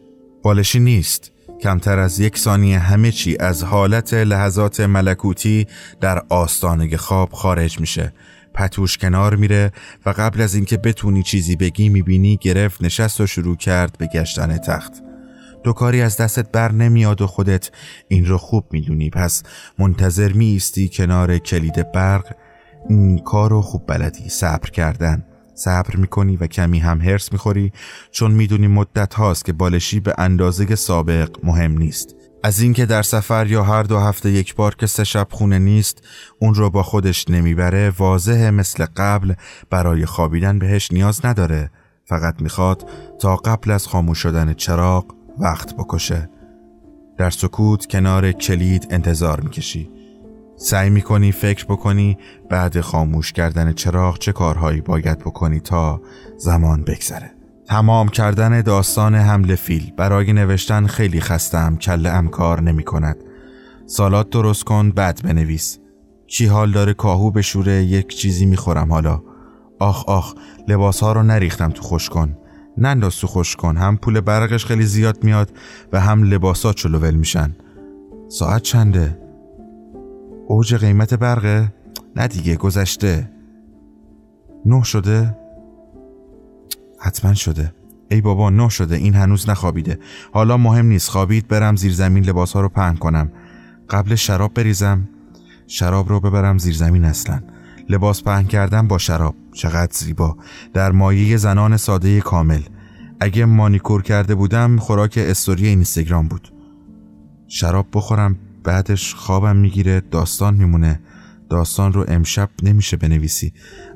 بالشی 0.43 0.79
نیست. 0.79 1.31
کمتر 1.61 1.99
از 1.99 2.19
یک 2.19 2.37
ثانیه 2.37 2.79
همه 2.79 3.11
چی 3.11 3.37
از 3.39 3.63
حالت 3.63 4.13
لحظات 4.13 4.79
ملکوتی 4.79 5.67
در 6.01 6.23
آستانه 6.29 6.97
خواب 6.97 7.31
خارج 7.31 7.79
میشه. 7.79 8.13
پتوش 8.53 8.97
کنار 8.97 9.35
میره 9.35 9.71
و 10.05 10.09
قبل 10.09 10.41
از 10.41 10.55
اینکه 10.55 10.77
بتونی 10.77 11.23
چیزی 11.23 11.55
بگی 11.55 11.89
می‌بینی 11.89 12.37
گرفت 12.41 12.83
نشست 12.83 13.21
و 13.21 13.27
شروع 13.27 13.55
کرد 13.55 13.95
به 13.97 14.07
گشتن 14.07 14.57
تخت. 14.57 14.93
دو 15.63 15.73
کاری 15.73 16.01
از 16.01 16.17
دستت 16.17 16.51
بر 16.51 16.71
نمیاد 16.71 17.21
و 17.21 17.27
خودت 17.27 17.71
این 18.07 18.25
رو 18.25 18.37
خوب 18.37 18.65
می‌دونی. 18.71 19.09
پس 19.09 19.43
منتظر 19.79 20.31
میستی 20.31 20.89
کنار 20.93 21.37
کلید 21.37 21.91
برق. 21.91 22.35
این 22.89 23.19
کار 23.19 23.49
رو 23.49 23.61
خوب 23.61 23.83
بلدی. 23.87 24.29
صبر 24.29 24.69
کردن. 24.69 25.25
صبر 25.59 25.95
می‌کنی 25.95 26.37
و 26.37 26.47
کمی 26.47 26.79
هم 26.79 27.01
هرس 27.01 27.31
می‌خوری 27.31 27.71
چون 28.11 28.31
می‌دونی 28.31 28.67
مدت 28.67 29.13
هاست 29.13 29.45
که 29.45 29.53
بالشی 29.53 29.99
به 29.99 30.13
اندازه 30.17 30.75
سابق 30.75 31.29
مهم 31.43 31.77
نیست. 31.77 32.15
از 32.43 32.59
اینکه 32.59 32.85
در 32.85 33.01
سفر 33.01 33.47
یا 33.47 33.63
هر 33.63 33.83
دو 33.83 33.99
هفته 33.99 34.31
یک 34.31 34.55
بار 34.55 34.75
که 34.75 34.87
سه 34.87 35.03
شب 35.03 35.27
خونه 35.31 35.59
نیست 35.59 36.03
اون 36.39 36.53
رو 36.53 36.69
با 36.69 36.83
خودش 36.83 37.29
نمی‌بره 37.29 37.93
واضحه 37.97 38.51
مثل 38.51 38.85
قبل 38.97 39.33
برای 39.69 40.05
خوابیدن 40.05 40.59
بهش 40.59 40.91
نیاز 40.91 41.25
نداره. 41.25 41.71
فقط 42.05 42.41
می‌خواد 42.41 42.89
تا 43.19 43.35
قبل 43.35 43.71
از 43.71 43.87
خاموش 43.87 44.17
شدن 44.17 44.53
چراغ 44.53 45.05
وقت 45.39 45.75
بکشه. 45.75 46.29
در 47.17 47.29
سکوت 47.29 47.85
کنار 47.85 48.31
کلید 48.31 48.87
انتظار 48.89 49.41
می‌کشی. 49.41 49.89
سعی 50.61 50.89
می‌کنی 50.89 51.31
فکر 51.31 51.65
بکنی 51.65 52.17
بعد 52.49 52.81
خاموش 52.81 53.33
کردن 53.33 53.73
چراغ 53.73 54.17
چه 54.17 54.31
کارهایی 54.31 54.81
باید 54.81 55.19
بکنی 55.19 55.59
تا 55.59 56.01
زمان 56.37 56.83
بگذره. 56.83 57.31
تمام 57.65 58.07
کردن 58.07 58.61
داستان 58.61 59.15
حمل 59.15 59.55
فیل 59.55 59.91
برای 59.97 60.33
نوشتن 60.33 60.87
خیلی 60.87 61.21
خستم 61.21 61.75
کله 61.75 62.09
ام 62.09 62.27
کار 62.27 62.61
نمی 62.61 62.83
کند 62.83 63.17
سالات 63.85 64.29
درست 64.29 64.63
کن 64.63 64.91
بعد 64.91 65.21
بنویس. 65.23 65.79
چی 66.27 66.45
حال 66.45 66.71
داره؟ 66.71 66.93
کاهو 66.93 67.31
بشوره 67.31 67.83
یک 67.83 68.07
چیزی 68.07 68.45
می‌خورم 68.45 68.91
حالا. 68.93 69.21
آخ 69.79 70.09
آخ 70.09 70.33
لباس 70.67 71.03
ها 71.03 71.13
رو 71.13 71.23
نریختم 71.23 71.69
تو 71.69 71.81
خوش 71.81 72.09
کن. 72.09 72.37
ننداز 72.77 73.15
تو 73.15 73.27
خوش 73.27 73.55
کن 73.55 73.77
هم 73.77 73.97
پول 73.97 74.21
برقش 74.21 74.65
خیلی 74.65 74.85
زیاد 74.85 75.23
میاد 75.23 75.51
و 75.93 75.99
هم 75.99 76.23
لباسات 76.23 76.75
چلوول 76.75 77.13
میشن. 77.13 77.55
ساعت 78.29 78.61
چنده؟ 78.61 79.28
اوج 80.51 80.75
قیمت 80.75 81.13
برقه؟ 81.13 81.73
نه 82.15 82.27
دیگه 82.27 82.55
گذشته. 82.55 83.31
نه 84.65 84.83
شده؟ 84.83 85.37
حتما 86.99 87.33
شده. 87.33 87.73
ای 88.11 88.21
بابا 88.21 88.49
نه 88.49 88.69
شده. 88.69 88.95
این 88.95 89.13
هنوز 89.13 89.49
نخوابیده. 89.49 89.99
حالا 90.33 90.57
مهم 90.57 90.85
نیست. 90.85 91.09
خوابید 91.09 91.47
برم 91.47 91.75
زیر 91.75 91.93
زمین 91.93 92.23
لباس 92.23 92.53
ها 92.53 92.61
رو 92.61 92.69
پهن 92.69 92.95
کنم. 92.95 93.31
قبل 93.89 94.15
شراب 94.15 94.53
بریزم. 94.53 95.09
شراب 95.67 96.09
رو 96.09 96.19
ببرم 96.19 96.57
زیر 96.57 96.75
زمین 96.75 97.05
اصلا. 97.05 97.39
لباس 97.89 98.23
پهن 98.23 98.43
کردم 98.43 98.87
با 98.87 98.97
شراب. 98.97 99.35
چقدر 99.53 99.91
زیبا. 99.93 100.37
در 100.73 100.91
مایه 100.91 101.37
زنان 101.37 101.77
ساده 101.77 102.21
کامل. 102.21 102.61
اگه 103.19 103.45
مانیکور 103.45 104.01
کرده 104.01 104.35
بودم 104.35 104.77
خوراک 104.77 105.19
استوری 105.21 105.67
اینستاگرام 105.67 106.27
بود. 106.27 106.53
شراب 107.47 107.87
بخورم. 107.93 108.35
بعدش 108.63 109.15
خوابم 109.15 109.55
می‌گیره 109.55 110.01
داستان 110.01 110.53
میمونه. 110.53 110.99
داستان 111.49 111.93
رو 111.93 112.05
امشب 112.07 112.49
نمیشه 112.63 112.97
بنویسی. 112.97 113.53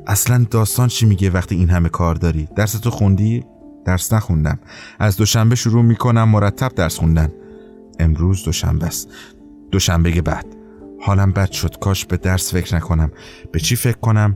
اصلا 0.07 0.45
داستان 0.51 0.87
چی 0.87 1.05
میگه 1.05 1.29
وقتی 1.29 1.55
این 1.55 1.69
همه 1.69 1.89
کار 1.89 2.15
داری؟ 2.15 2.47
درس 2.55 2.71
تو 2.71 2.89
خوندی؟ 2.89 3.43
درس 3.85 4.13
نخوندم. 4.13 4.59
از 4.99 5.17
دوشنبه 5.17 5.55
شروع 5.55 5.83
می‌کنم 5.83 6.29
مرتب 6.29 6.71
درس 6.75 6.97
خوندن. 6.97 7.29
امروز 7.99 8.43
دوشنبه 8.43 8.85
است. 8.85 9.09
دوشنبه 9.71 10.21
بعد. 10.21 10.45
حالم 11.01 11.31
بد 11.31 11.51
شد. 11.51 11.79
کاش 11.79 12.05
به 12.05 12.17
درس 12.17 12.53
فکر 12.53 12.75
نکنم. 12.75 13.11
به 13.51 13.59
چی 13.59 13.75
فکر 13.75 13.97
کنم؟ 13.97 14.35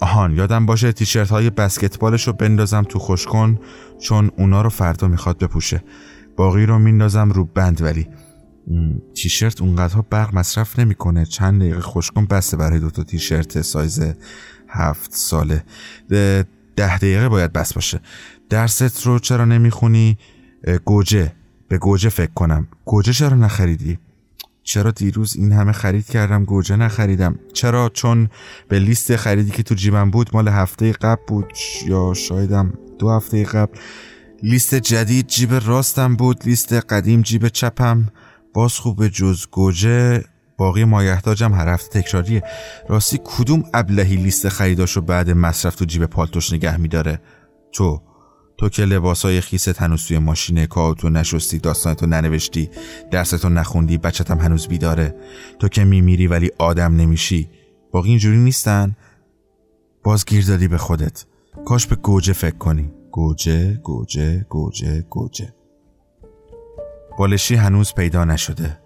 آهان 0.00 0.36
یادم 0.36 0.66
باشه 0.66 0.92
تیشرت 0.92 1.30
های 1.30 1.50
بسکتبالش 1.50 2.26
رو 2.26 2.32
بندازم 2.32 2.82
تو 2.82 2.98
خوشکن 2.98 3.58
چون 4.00 4.30
اونا 4.38 4.62
رو 4.62 4.70
فردا 4.70 5.08
می‌خواد 5.08 5.38
بپوشه. 5.38 5.84
باقی 6.36 6.66
رو 6.66 6.78
میندازم 6.78 7.30
رو 7.30 7.44
بند 7.44 7.82
ولی. 7.82 8.08
تیشرت 9.14 9.60
اونقدرها 9.60 10.02
برق 10.10 10.34
مصرف 10.34 10.78
نمی‌کنه. 10.78 11.24
چند 11.24 11.60
دقیقه 11.60 11.80
خوشکن 11.80 12.26
بسته 12.26 12.56
برای 12.56 12.78
دوتا 12.80 13.02
تیشرت 13.02 13.62
سایز 13.62 14.00
هفت 14.68 15.12
ساله. 15.14 15.64
ده 16.08 16.46
دقیقه 16.76 17.28
باید 17.28 17.52
بس 17.52 17.72
باشه. 17.72 18.00
درست 18.50 19.06
رو 19.06 19.18
چرا 19.18 19.44
نمی‌خونی؟ 19.44 20.18
گوجه. 20.84 21.32
به 21.68 21.78
گوجه 21.78 22.08
فکر 22.08 22.32
کنم. 22.34 22.68
گوجه 22.84 23.12
چرا 23.12 23.36
نخریدی؟ 23.36 23.98
چرا 24.62 24.90
دیروز 24.90 25.36
این 25.36 25.52
همه 25.52 25.72
خرید 25.72 26.06
کردم 26.06 26.44
گوجه 26.44 26.76
نخریدم؟ 26.76 27.38
چرا؟ 27.52 27.88
چون 27.88 28.28
به 28.68 28.78
لیست 28.78 29.16
خریدی 29.16 29.50
که 29.50 29.62
تو 29.62 29.74
جیبم 29.74 30.10
بود 30.10 30.30
مال 30.32 30.48
هفته 30.48 30.92
قبل 30.92 31.22
بود 31.28 31.52
یا 31.86 32.14
شایدم 32.14 32.72
دو 32.98 33.10
هفته 33.10 33.44
قبل. 33.44 33.78
لیست 34.42 34.74
جدید 34.74 35.26
جیب 35.26 35.54
راستم 35.54 36.16
بود. 36.16 36.44
لیست 36.44 36.72
قدیم 36.72 37.22
جیب 37.22 37.48
چپم. 37.48 38.08
باز 38.56 38.78
خوب 38.78 39.08
جز 39.08 39.46
گوجه 39.50 40.24
باقی 40.58 40.84
مایحتاجم 40.84 41.54
هر 41.54 41.68
هفته 41.68 42.02
تکراریه. 42.02 42.42
راستی 42.88 43.20
کدوم 43.24 43.64
ابلهی 43.74 44.16
لیست 44.16 44.48
خریداشو 44.48 45.00
بعد 45.00 45.30
مصرف 45.30 45.74
تو 45.74 45.84
جیب 45.84 46.06
پالتوش 46.06 46.52
نگه 46.52 46.76
میداره؟ 46.76 47.20
تو 47.72 48.02
تو 48.58 48.68
که 48.68 48.84
لباسای 48.84 49.40
خیست 49.40 49.82
هنوز 49.82 50.06
توی 50.06 50.18
ماشینه 50.18 50.66
کاوتو 50.66 51.08
نشستی 51.08 51.58
داستانتو 51.58 52.06
ننوشتی 52.06 52.70
درستو 53.10 53.48
نخوندی 53.48 53.98
بچتم 53.98 54.38
هنوز 54.38 54.68
بیداره. 54.68 55.14
تو 55.58 55.68
که 55.68 55.84
میمیری 55.84 56.26
ولی 56.26 56.50
آدم 56.58 56.96
نمیشی. 56.96 57.50
باقی 57.92 58.08
اینجوری 58.08 58.38
نیستن. 58.38 58.96
باز 60.04 60.24
گیر 60.24 60.44
دادی 60.44 60.68
به 60.68 60.78
خودت. 60.78 61.24
کاش 61.64 61.86
به 61.86 61.96
گوجه 61.96 62.32
فکر 62.32 62.58
کنی. 62.58 62.90
گوجه 63.12 63.74
گوجه 63.74 64.46
گوجه 64.48 65.04
گوجه. 65.10 65.54
بالشی 67.18 67.54
هنوز 67.54 67.94
پیدا 67.94 68.24
نشده. 68.24 68.78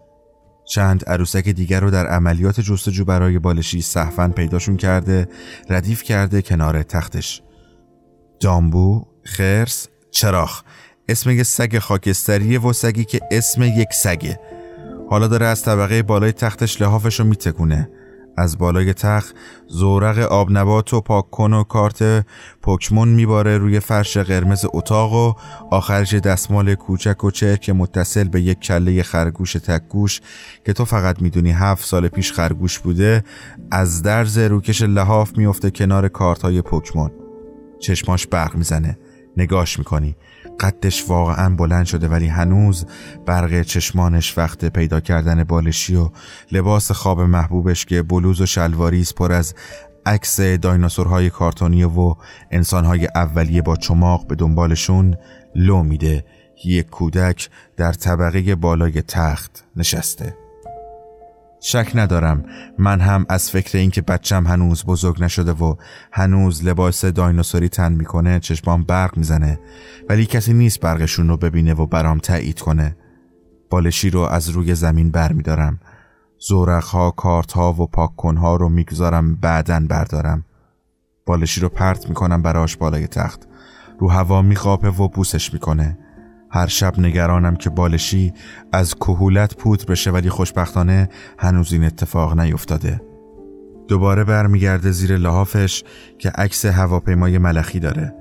چند 0.64 1.04
عروسک 1.04 1.48
دیگر 1.48 1.80
رو 1.80 1.90
در 1.90 2.06
عملیات 2.06 2.60
جستجو 2.60 3.04
برای 3.04 3.38
بالشی 3.38 3.80
صحفا 3.80 4.28
پیداشون 4.28 4.76
کرده 4.76 5.28
ردیف 5.68 6.02
کرده 6.02 6.42
کنار 6.42 6.82
تختش. 6.82 7.42
دامبو، 8.40 9.06
خرس، 9.24 9.88
چراخ 10.10 10.62
اسم 11.08 11.30
یه 11.30 11.42
سگ 11.42 11.78
خاکستریه 11.78 12.60
و 12.60 12.72
سگی 12.72 13.04
که 13.04 13.20
اسم 13.30 13.62
یک 13.62 13.88
سگه. 13.92 14.40
حالا 15.10 15.26
داره 15.26 15.46
از 15.46 15.62
طبقه 15.62 16.02
بالای 16.02 16.32
تختش 16.32 16.82
لحافش 16.82 17.20
رو 17.20 17.26
میتکونه. 17.26 17.90
از 18.40 18.58
بالای 18.58 18.94
تخت 18.94 19.34
زورق 19.68 20.18
آب 20.18 20.48
نبات 20.50 20.94
و 20.94 21.00
پاک 21.00 21.30
کن 21.30 21.52
و 21.52 21.64
کارت 21.64 22.26
پوکمون 22.62 23.08
میباره 23.08 23.58
روی 23.58 23.80
فرش 23.80 24.16
قرمز 24.16 24.66
اتاق 24.72 25.12
و 25.12 25.34
آخرش 25.70 26.14
دستمال 26.14 26.74
کوچک 26.74 27.24
و 27.24 27.30
چرک 27.30 27.70
متصل 27.70 28.28
به 28.28 28.42
یک 28.42 28.60
کله 28.60 29.02
خرگوش 29.02 29.52
تکگوش 29.52 30.20
که 30.64 30.72
تو 30.72 30.84
فقط 30.84 31.22
می‌دونی 31.22 31.52
هفت 31.52 31.84
سال 31.84 32.08
پیش 32.08 32.32
خرگوش 32.32 32.78
بوده 32.78 33.24
از 33.70 34.02
درز 34.02 34.38
روکش 34.38 34.82
لحاف 34.82 35.38
میفته 35.38 35.70
کنار 35.70 36.08
کارت 36.08 36.42
های 36.42 36.62
پوکمون 36.62 37.10
چشماش 37.80 38.26
برق 38.26 38.54
می‌زنه. 38.54 38.98
نگاش 39.36 39.78
می‌کنی. 39.78 40.16
قدش 40.60 41.04
واقعا 41.08 41.54
بلند 41.56 41.86
شده 41.86 42.08
ولی 42.08 42.26
هنوز 42.26 42.86
برق 43.26 43.62
چشمانش 43.62 44.38
وقت 44.38 44.64
پیدا 44.64 45.00
کردن 45.00 45.44
بالشی 45.44 45.96
و 45.96 46.10
لباس 46.52 46.92
خواب 46.92 47.20
محبوبش 47.20 47.84
که 47.84 48.02
بلوز 48.02 48.40
و 48.40 48.46
شلواریز 48.46 49.14
پر 49.14 49.32
از 49.32 49.54
عکس 50.06 50.40
دایناسورهای 50.40 51.30
کارتونی 51.30 51.84
و 51.84 52.14
انسانهای 52.50 53.08
اولیه 53.14 53.62
با 53.62 53.76
چماق 53.76 54.26
به 54.26 54.34
دنبالشون 54.34 55.16
لو 55.54 55.82
میده. 55.82 56.24
یک 56.64 56.90
کودک 56.90 57.50
در 57.76 57.92
طبقه 57.92 58.54
بالای 58.54 59.02
تخت 59.02 59.64
نشسته. 59.76 60.39
شک 61.60 61.92
ندارم. 61.94 62.44
من 62.78 63.00
هم 63.00 63.26
از 63.28 63.50
فکر 63.50 63.78
اینکه 63.78 64.02
بچم 64.02 64.46
هنوز 64.46 64.84
بزرگ 64.84 65.22
نشده 65.22 65.52
و 65.52 65.74
هنوز 66.12 66.64
لباس 66.64 67.04
دایناسوری 67.04 67.68
تن 67.68 67.92
می‌کنه 67.92 68.40
چشمام 68.40 68.82
برق 68.82 69.16
می‌زنه. 69.16 69.60
ولی 70.08 70.26
کسی 70.26 70.52
نیست 70.52 70.80
برقشون 70.80 71.28
رو 71.28 71.36
ببینه 71.36 71.74
و 71.74 71.86
برام 71.86 72.18
تایید 72.18 72.60
کنه. 72.60 72.96
بالشی 73.70 74.10
رو 74.10 74.20
از 74.20 74.48
روی 74.48 74.74
زمین 74.74 75.10
بر 75.10 75.32
میدارم 75.32 75.80
زورخها، 76.38 77.10
کارتها 77.10 77.72
و 77.72 77.86
پاککنها 77.86 78.56
رو 78.56 78.68
می‌گذارم 78.68 79.36
بعدن 79.36 79.86
بردارم. 79.86 80.44
بالشی 81.26 81.60
رو 81.60 81.68
پرت 81.68 82.08
می‌کنم 82.08 82.42
براش 82.42 82.76
بالای 82.76 83.06
تخت. 83.06 83.48
رو 83.98 84.10
هوا 84.10 84.42
میخوابه 84.42 84.90
و 84.90 85.08
بوسش 85.08 85.52
می‌کنه. 85.52 85.98
هر 86.50 86.66
شب 86.66 86.98
نگرانم 86.98 87.56
که 87.56 87.70
بالشی 87.70 88.32
از 88.72 88.94
کهولت 88.94 89.56
پودر 89.56 89.84
بشه 89.84 90.10
ولی 90.10 90.30
خوشبختانه 90.30 91.08
هنوز 91.38 91.72
این 91.72 91.84
اتفاق 91.84 92.40
نیفتاده. 92.40 93.00
دوباره 93.88 94.24
برمیگرده 94.24 94.90
زیر 94.90 95.16
لحافش 95.16 95.82
که 96.18 96.30
عکس 96.30 96.64
هواپیمای 96.64 97.38
ملخی 97.38 97.80
داره. 97.80 98.14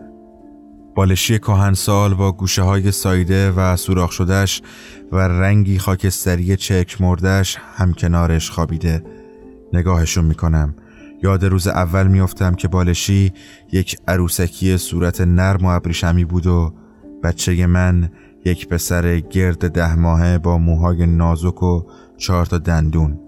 بالشی 0.95 1.39
کهنسال 1.39 2.13
با 2.13 2.31
گوشه 2.31 2.61
های 2.61 2.91
سایده 2.91 3.51
و 3.51 3.75
سوراخ 3.75 4.11
شدهش 4.11 4.61
و 5.11 5.17
رنگی 5.17 5.79
خاکستری 5.79 6.57
چک 6.57 7.01
مردش 7.01 7.57
هم 7.75 7.93
کنارش 7.93 8.51
خوابیده. 8.51 9.03
نگاهشون 9.73 10.25
می‌کنم. 10.25 10.75
یاد 11.23 11.45
روز 11.45 11.67
اول 11.67 12.07
میافتم 12.07 12.55
که 12.55 12.67
بالشی 12.67 13.33
یک 13.71 13.97
عروسکی 14.07 14.77
صورت 14.77 15.21
نرم 15.21 15.65
و 15.65 15.67
ابریشمی 15.67 16.25
بود 16.25 16.47
و 16.47 16.73
بچه 17.23 17.67
من 17.67 18.09
یک 18.45 18.67
پسر 18.67 19.19
گرد 19.19 19.71
ده 19.71 19.95
ماهه 19.95 20.37
با 20.37 20.57
موهای 20.57 21.05
نازک 21.05 21.63
و 21.63 21.83
چهار 22.17 22.45
تا 22.45 22.57
دندون. 22.57 23.19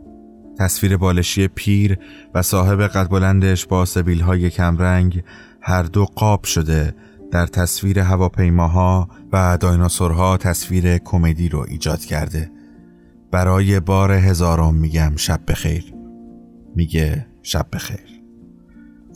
تصویر 0.60 0.98
بالشی 0.98 1.48
پیر 1.48 1.98
و 2.34 2.42
صاحب 2.42 2.82
قد 2.82 3.10
بلندش 3.10 3.66
با 3.66 3.86
سبیل 3.86 4.22
های 4.22 4.50
کمرنگ 4.50 5.24
هر 5.62 5.84
دو 5.84 6.06
قاب 6.06 6.44
شده 6.44 6.96
در 7.32 7.46
تصویر 7.46 8.00
هواپیماها 8.00 9.10
و 9.34 9.58
دایناسورها 9.58 10.38
تصویر 10.38 10.98
کمدی 10.98 11.50
رو 11.50 11.66
ایجاد 11.70 12.00
کرده. 12.00 12.52
برای 13.32 13.80
بار 13.80 14.12
هزارم 14.12 14.76
میگم 14.76 15.14
شب 15.16 15.40
بخیر. 15.48 15.94
میگه 16.76 17.28
شب 17.44 17.66
بخیر. 17.74 18.11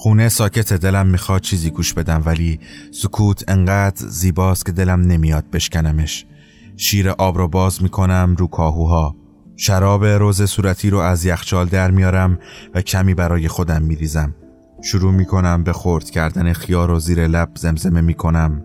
خونه 0.05 0.29
ساکت 0.29 0.73
دلم 0.73 1.07
می‌خواد 1.07 1.41
چیزی 1.41 1.69
گوش 1.69 1.93
بدم 1.93 2.23
ولی 2.25 2.59
سکوت 2.91 3.43
انقدر 3.47 4.07
زیباست 4.07 4.65
که 4.65 4.71
دلم 4.71 5.01
نمیاد 5.01 5.49
بشکنمش. 5.49 6.25
شیر 6.77 7.09
آب 7.09 7.37
رو 7.37 7.47
باز 7.47 7.83
می‌کنم 7.83 8.35
رو 8.37 8.47
کاهوها. 8.47 9.15
شراب 9.57 10.05
روز 10.05 10.43
صورتی 10.43 10.89
رو 10.89 10.97
از 10.97 11.25
یخچال 11.25 11.67
در 11.67 11.91
میارم 11.91 12.39
و 12.73 12.81
کمی 12.81 13.13
برای 13.13 13.47
خودم 13.47 13.81
میریزم. 13.81 14.35
شروع 14.83 15.13
می‌کنم 15.13 15.63
به 15.63 15.73
خورد 15.73 16.09
کردن 16.09 16.53
خیار 16.53 16.91
و 16.91 16.99
زیر 16.99 17.27
لب 17.27 17.49
زمزمه 17.55 18.01
می‌کنم. 18.01 18.63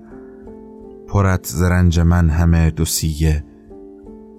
پرت 1.09 1.47
زرنج 1.47 2.01
من 2.01 2.31
همه 2.31 2.71
دوسیه 2.71 3.45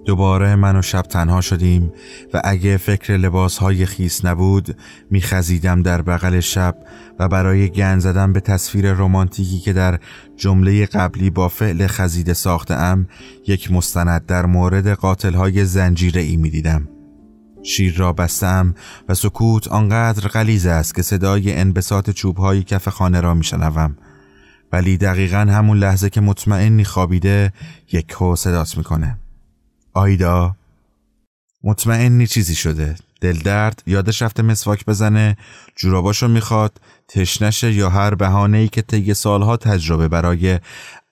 دوباره 0.04 0.56
من 0.56 0.76
و 0.76 0.82
شب 0.82 1.02
تنها 1.02 1.40
شدیم 1.40 1.92
و 2.34 2.40
اگه 2.44 2.76
فکر 2.76 3.16
لباس 3.16 3.58
های 3.58 3.86
خیس 3.86 4.24
نبود 4.24 4.76
میخزیدم 5.10 5.82
در 5.82 6.02
بغل 6.02 6.40
شب 6.40 6.76
و 7.18 7.28
برای 7.28 7.68
گن 7.68 7.98
زدن 7.98 8.32
به 8.32 8.40
تصویر 8.40 8.92
رمانتیکی 8.92 9.58
که 9.58 9.72
در 9.72 9.98
جمله 10.36 10.86
قبلی 10.86 11.30
با 11.30 11.48
فعل 11.48 11.86
خزیده 11.86 12.34
ساخته 12.34 12.74
ام 12.74 13.08
یک 13.46 13.72
مستند 13.72 14.26
در 14.26 14.46
مورد 14.46 14.88
قاتل 14.88 15.34
های 15.34 15.64
زنجیره 15.64 16.20
ای 16.20 16.36
می‌دیدم. 16.36 16.88
شیر 17.62 17.94
را 17.96 18.12
بستم 18.12 18.74
و 19.08 19.14
سکوت 19.14 19.68
آنقدر 19.68 20.28
غلیظ 20.28 20.66
است 20.66 20.94
که 20.94 21.02
صدای 21.02 21.54
انبساط 21.54 22.10
چوب 22.10 22.36
های 22.36 22.62
کف 22.62 22.88
خانه 22.88 23.20
را 23.20 23.34
میشنوم 23.34 23.96
ولی 24.72 24.96
دقیقا 24.96 25.38
همون 25.38 25.78
لحظه 25.78 26.10
که 26.10 26.20
مطمئنی 26.20 26.84
خوابیده 26.84 27.52
یک 27.92 28.14
هو 28.20 28.36
صدات 28.36 28.78
می‌کنه 28.78 29.21
آیدا 29.94 30.56
مطمئنی 31.64 32.26
چیزی 32.26 32.54
شده؟ 32.54 32.96
دل 33.20 33.38
درد؟ 33.38 33.82
یادش 33.86 34.22
رفته 34.22 34.42
مسواک 34.42 34.84
بزنه؟ 34.84 35.36
جوراباشو 35.76 36.28
می‌خواد؟ 36.28 36.80
تشنشه 37.08 37.72
یا 37.72 37.90
هر 37.90 38.14
بهانه 38.14 38.58
ای 38.58 38.68
که 38.68 38.82
طی 38.82 39.14
سالها 39.14 39.56
تجربه 39.56 40.08
برای 40.08 40.60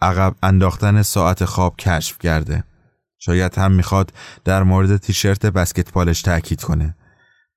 عقب 0.00 0.34
انداختن 0.42 1.02
ساعت 1.02 1.44
خواب 1.44 1.76
کشف 1.76 2.18
کرده. 2.18 2.64
شاید 3.18 3.58
هم 3.58 3.72
می‌خواد 3.72 4.12
در 4.44 4.62
مورد 4.62 4.96
تیشرت 4.96 5.46
بسکتبالش 5.46 6.22
تاکید 6.22 6.62
کنه. 6.62 6.96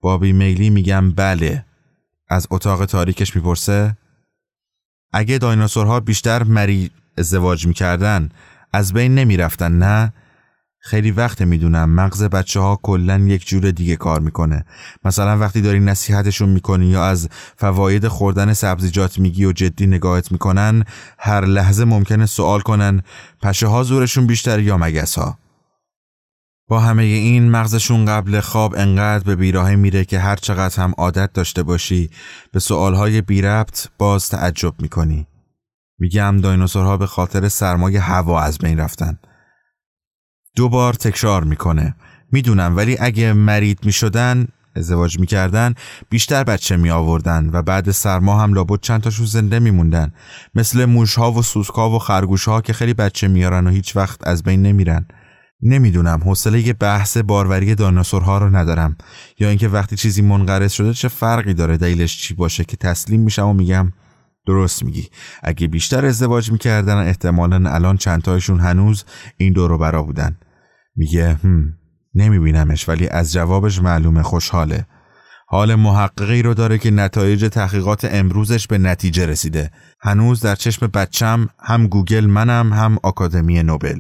با 0.02 0.18
میلی 0.18 0.70
میگم 0.70 1.12
بله. 1.12 1.66
از 2.30 2.48
اتاق 2.52 2.86
تاریکش 2.86 3.36
می‌پرسه. 3.36 3.98
اگه 5.14 5.38
دایناسورها 5.38 6.00
بیشتر 6.00 6.44
مری 6.44 6.92
ازدواج 7.18 7.68
می‌کردن 7.68 8.30
از 8.74 8.94
بین 8.94 9.16
نمی‌رفتن 9.16 9.72
نه؟ 9.72 10.14
خیلی 10.86 11.12
وقت 11.12 11.42
می‌دونم 11.42 11.90
مغز 11.90 12.24
بچه 12.24 12.60
ها 12.60 12.80
کلا 12.84 13.18
یک 13.18 13.48
جور 13.48 13.72
دیگه 13.72 13.96
کار 13.96 14.20
می‌کنه. 14.20 14.66
مثلا 15.06 15.38
وقتی 15.38 15.62
داری 15.62 15.80
نصیحتشون 15.80 16.50
می‌کنی 16.50 16.86
یا 16.86 17.06
از 17.06 17.30
فواید 17.58 18.08
خوردن 18.08 18.54
سبزیجات 18.54 19.20
میگی 19.20 19.46
و 19.46 19.52
جدی 19.52 19.88
نگاهت 19.88 20.32
می‌کنن 20.32 20.84
هر 21.20 21.46
لحظه 21.46 21.86
ممکنه 21.86 22.26
سوال 22.26 22.60
کنن 22.60 23.02
پشه 23.42 23.68
ها 23.68 23.84
زورشون 23.84 24.28
بیشتر 24.28 24.60
یا 24.60 24.78
مگس 24.78 25.18
ها 25.18 25.38
با 26.68 26.80
همه 26.80 27.04
این 27.04 27.52
مغزشون 27.52 28.06
قبل 28.06 28.40
خواب 28.40 28.76
انقدر 28.78 29.24
به 29.24 29.36
بیراهه 29.36 29.76
میره 29.76 30.06
که 30.06 30.20
هر 30.20 30.36
چقدر 30.36 30.84
هم 30.84 30.94
عادت 30.98 31.34
داشته 31.34 31.64
باشی 31.64 32.10
به 32.52 32.60
سوالهای 32.60 33.22
بی 33.22 33.42
ربط 33.42 33.88
باز 33.98 34.30
تعجب 34.30 34.74
می‌کنی. 34.82 35.28
میگم 36.00 36.38
دایناسورها 36.42 36.98
به 36.98 37.08
خاطر 37.08 37.50
سرمایه 37.50 38.00
هوا 38.00 38.42
از 38.42 38.58
بین 38.58 38.80
رفتن. 38.80 39.18
دو 40.56 40.70
بار 40.70 40.94
تکرار 40.94 41.44
می‌کنه. 41.44 41.96
می‌دونم 42.32 42.78
ولی 42.78 42.98
اگه 43.00 43.34
مرید 43.34 43.80
می‌شدن 43.86 44.48
ازدواج 44.76 45.20
می‌کردن 45.20 45.74
بیشتر 46.10 46.44
بچه 46.44 46.78
می 46.78 46.90
آوردن 46.90 47.50
و 47.54 47.62
بعد 47.62 47.92
سرما 47.92 48.42
هم 48.42 48.54
لابد 48.54 48.80
چند 48.82 49.02
تاشون 49.02 49.26
زنده 49.26 49.60
میموندن. 49.60 50.14
مثل 50.56 50.86
موشها 50.86 51.32
و 51.32 51.42
سوسکا 51.42 51.90
و 51.90 52.00
خرگوشها 52.00 52.62
که 52.62 52.74
خیلی 52.74 52.94
بچه 52.94 53.28
میارن 53.28 53.68
و 53.68 53.70
هیچ 53.70 53.96
وقت 53.96 54.28
از 54.28 54.44
بین 54.44 54.62
نمیرن. 54.62 55.06
نمی‌دونم 55.62 56.22
حوصله 56.26 56.74
بحث 56.74 57.18
باروری 57.18 57.76
داناسورها 57.76 58.38
رو 58.38 58.56
ندارم. 58.56 58.98
یا 59.40 59.50
اینکه 59.50 59.68
وقتی 59.68 59.96
چیزی 59.96 60.22
منقرض 60.22 60.72
شده 60.72 60.94
چه 60.94 61.08
فرقی 61.08 61.54
داره 61.54 61.78
دلیلش 61.78 62.18
چی 62.18 62.34
باشه 62.34 62.64
که 62.64 62.78
تسلیم 62.78 63.22
میشم 63.22 63.48
و 63.48 63.54
میگم 63.54 63.92
درست 64.46 64.84
میگی. 64.84 65.10
اگه 65.44 65.68
بیشتر 65.68 66.06
ازدواج 66.06 66.52
می‌کردن 66.52 66.98
احتمالا 66.98 67.70
الان 67.70 67.98
چندتایشون 67.98 68.60
هنوز 68.60 69.06
این 69.38 69.54
دورو 69.54 69.78
برا 69.78 70.04
بودن. 70.04 70.38
میگه 70.96 71.34
هم 71.44 71.74
نمیبینمش 72.16 72.90
ولی 72.90 73.08
از 73.08 73.34
جوابش 73.34 73.82
معلومه 73.82 74.24
خوشحاله. 74.24 74.86
حال 75.48 75.76
محققی 75.76 76.42
رو 76.42 76.54
داره 76.54 76.78
که 76.78 76.92
نتایج 76.92 77.46
تحقیقات 77.46 78.08
امروزش 78.12 78.68
به 78.68 78.78
نتیجه 78.78 79.26
رسیده. 79.26 79.72
هنوز 80.02 80.42
در 80.42 80.56
چشم 80.56 80.88
بچم 80.88 81.50
هم 81.60 81.88
گوگل 81.88 82.26
منم 82.26 82.74
هم 82.74 82.98
آکادمی 83.04 83.64
نوبل. 83.64 84.00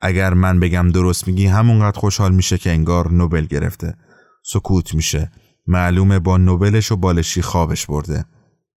اگر 0.00 0.34
من 0.34 0.60
بگم 0.60 0.88
درست 0.88 1.28
میگی 1.28 1.46
همونقدر 1.46 1.98
خوشحال 1.98 2.34
میشه 2.34 2.58
که 2.58 2.70
انگار 2.70 3.10
نوبل 3.10 3.44
گرفته. 3.44 3.94
سکوت 4.42 4.94
میشه. 4.94 5.30
معلومه 5.66 6.18
با 6.18 6.36
نوبلش 6.36 6.92
و 6.92 6.96
بالشی 6.96 7.42
خوابش 7.42 7.86
برده. 7.86 8.24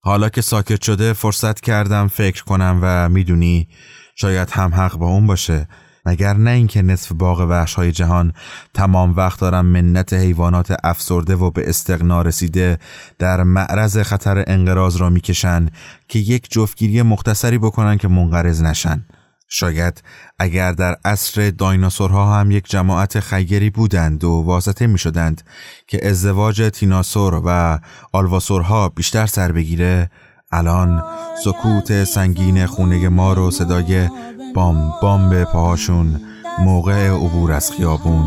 حالا 0.01 0.29
که 0.29 0.41
ساکت 0.41 0.83
شده 0.83 1.13
فرصت 1.13 1.59
کردم 1.59 2.07
فکر 2.07 2.43
کنم 2.43 2.79
و 2.81 3.09
می‌دونی 3.09 3.67
شاید 4.15 4.49
هم 4.49 4.73
حق 4.73 4.97
با 4.97 5.07
اون 5.07 5.27
باشه. 5.27 5.67
مگر 6.07 6.33
نه 6.33 6.51
اینکه 6.51 6.81
نصف 6.81 7.11
باغ 7.11 7.39
وحش 7.49 7.73
های 7.73 7.91
جهان 7.91 8.33
تمام 8.73 9.15
وقت 9.15 9.39
دارم 9.39 9.65
منت 9.65 10.13
حیوانات 10.13 10.75
افسرده 10.83 11.35
و 11.35 11.51
به 11.51 11.69
استقنا 11.69 12.21
رسیده 12.21 12.79
در 13.19 13.43
معرض 13.43 13.97
خطر 13.97 14.43
انقراض 14.47 14.95
را 14.95 15.09
می‌کشن 15.09 15.69
که 16.07 16.19
یک 16.19 16.51
جفتگیری 16.51 17.01
مختصری 17.01 17.57
بکنن 17.57 17.97
که 17.97 18.07
منقرض 18.07 18.61
نشن. 18.61 19.05
شاید 19.49 20.03
اگر 20.39 20.71
در 20.71 20.97
عصر 21.05 21.49
دایناسورها 21.49 22.39
هم 22.39 22.51
یک 22.51 22.69
جماعت 22.69 23.19
خیری 23.19 23.69
بودند 23.69 24.23
و 24.23 24.31
واسطه 24.31 24.87
می 24.87 24.97
شدند 24.97 25.41
که 25.87 26.07
ازدواج 26.07 26.69
تیناسور 26.73 27.41
و 27.45 27.79
آلواسورها 28.11 28.89
بیشتر 28.89 29.25
سر 29.25 29.51
بگیره 29.51 30.09
الان 30.51 31.03
سکوت 31.43 32.03
سنگین 32.03 32.65
خونه 32.65 33.09
ما 33.09 33.33
رو 33.33 33.51
صدای 33.51 34.09
بام 34.53 34.93
بام 35.01 35.29
به 35.29 35.45
پاهاشون 35.45 36.21
موقع 36.59 37.09
عبور 37.09 37.51
از 37.51 37.71
خیابون 37.71 38.25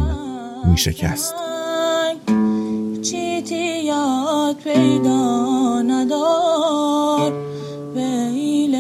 می 0.65 0.79
شکست 0.79 1.35
پیدا 4.65 5.83
ندار 5.83 7.33
بیل 7.95 8.77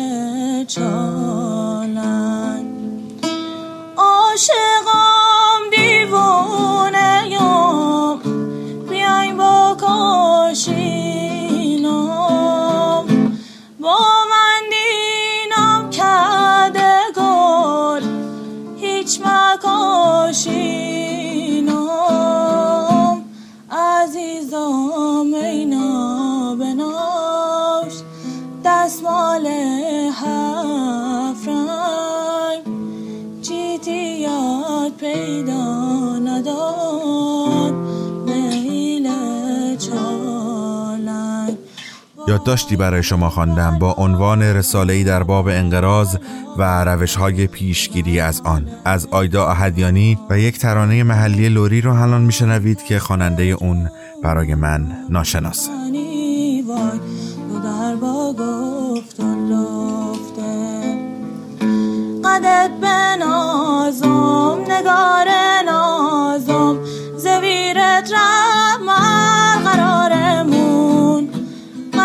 یادداشتی 42.40 42.76
برای 42.76 43.02
شما 43.02 43.30
خواندم 43.30 43.78
با 43.78 43.92
عنوان 43.92 44.42
رساله‌ای 44.42 45.04
در 45.04 45.22
باب 45.22 45.48
انقراض 45.48 46.16
و 46.58 46.84
روش‌های 46.84 47.46
پیشگیری 47.46 48.20
از 48.20 48.40
آن. 48.44 48.68
از 48.84 49.06
آیدا 49.10 49.46
احدیانی 49.46 50.18
و 50.30 50.38
یک 50.38 50.58
ترانه 50.58 51.02
محلی 51.02 51.48
لوری 51.48 51.80
رو 51.80 52.02
الان 52.02 52.22
میشنوید 52.22 52.82
که 52.82 52.98
خواننده 52.98 53.42
اون 53.42 53.90
برای 54.22 54.54
من 54.54 54.86
ناشناسه 55.10 55.70
لفته 59.50 60.50
قدت 62.24 62.70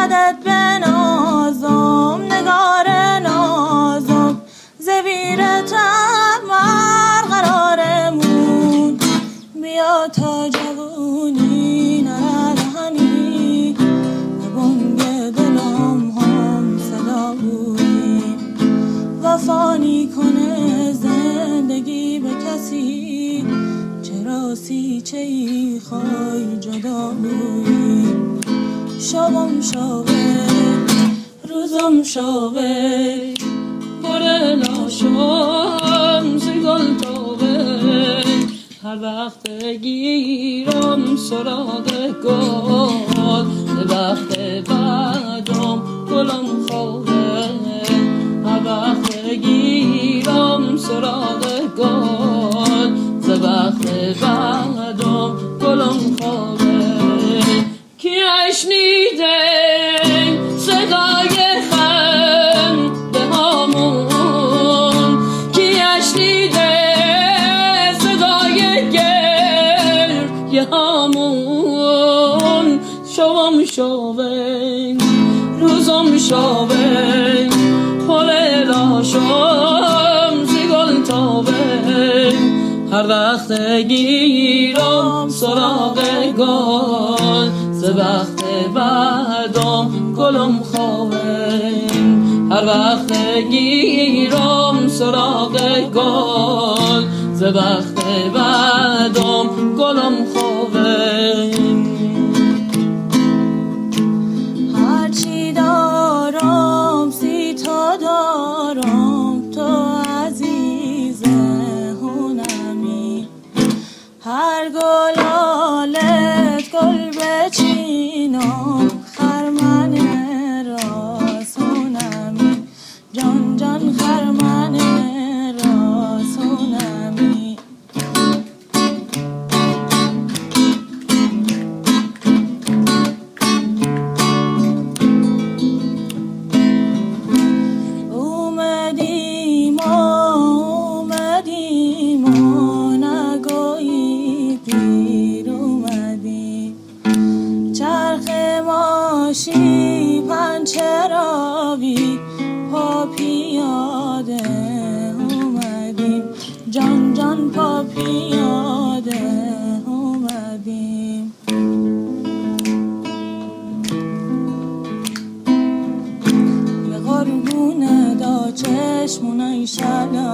قدت 0.06 0.36
به 0.44 0.88
نازم 0.88 2.22
نگار 2.32 3.20
نازم. 3.20 4.42
زویرت 4.80 5.74
رحمت 5.74 7.24
قرارمون. 7.32 8.98
بیا 9.62 10.08
تا 10.08 10.50
جوونی 10.50 12.02
نردهنی 12.02 13.76
به 14.98 15.32
دلم 15.32 16.12
هم 16.12 16.80
صدا 16.80 17.36
بودی. 17.36 18.24
وفانی 19.24 20.10
کنه 20.16 20.94
زندگی 20.94 22.20
به 22.20 22.30
کسی. 22.30 23.46
چرا 24.04 24.56
سیچه 24.56 25.18
ای 25.18 25.82
خواهی 25.90 26.58
جدا 26.60 27.10
بودی؟ 27.10 27.85
شبم 29.00 29.62
شاقه 29.62 30.48
روزم 31.50 32.04
شاقه 32.04 33.34
بره 34.04 34.56
لاشم 34.56 36.38
زیگل 36.38 36.98
تاقه 36.98 38.24
هر 38.84 39.00
وقت 39.02 39.50
گیرم 39.82 41.16
سراغ 41.16 41.88
گل 42.24 43.46
به 43.76 43.94
وقت 43.96 44.40
بعدم 44.70 45.82
گلم 46.12 46.48
خواه 46.70 47.06
هر 48.46 48.62
وقت 48.66 49.30
گیرم 49.30 50.78
سراغ 50.78 51.44
گل 51.78 52.35
گیرم 83.88 85.30
سراغ 85.30 86.00
گل. 86.38 87.50
ز 87.72 87.84
وقت 87.84 88.44
بعدم 88.76 90.14
گلم 90.18 90.60
خواهه 90.64 91.74
هر 92.52 92.66
وقت 92.66 93.14
گیرم 93.52 94.88
سراغ 94.88 95.58
گل. 95.96 97.04
ز 97.34 97.44
وقت 97.44 98.06
بعدم 98.34 99.76
گلم 99.78 100.26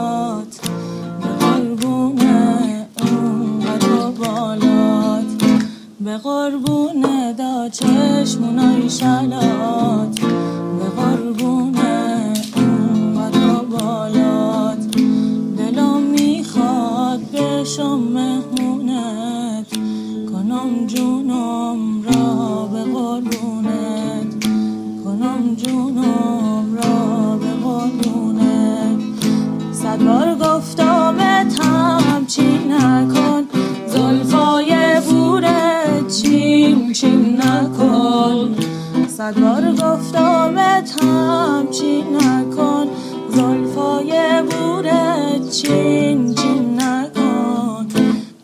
شلات 0.01 0.59
به 1.21 1.27
قربون 1.45 2.19
اون 3.01 3.65
و 3.65 4.11
بالات. 4.11 5.25
به 5.99 6.17
قربون 6.17 7.05
دا 7.37 7.69
چشمونای 7.69 8.89
شلات. 8.89 10.20
صد 39.21 39.39
بار 39.39 39.71
گفتمت 39.71 41.03
همچین 41.03 42.15
نکن. 42.15 42.87
زلفای 43.29 44.41
بورت 44.41 45.49
چین 45.49 46.35
چین 46.35 46.81
نکن. 46.81 47.87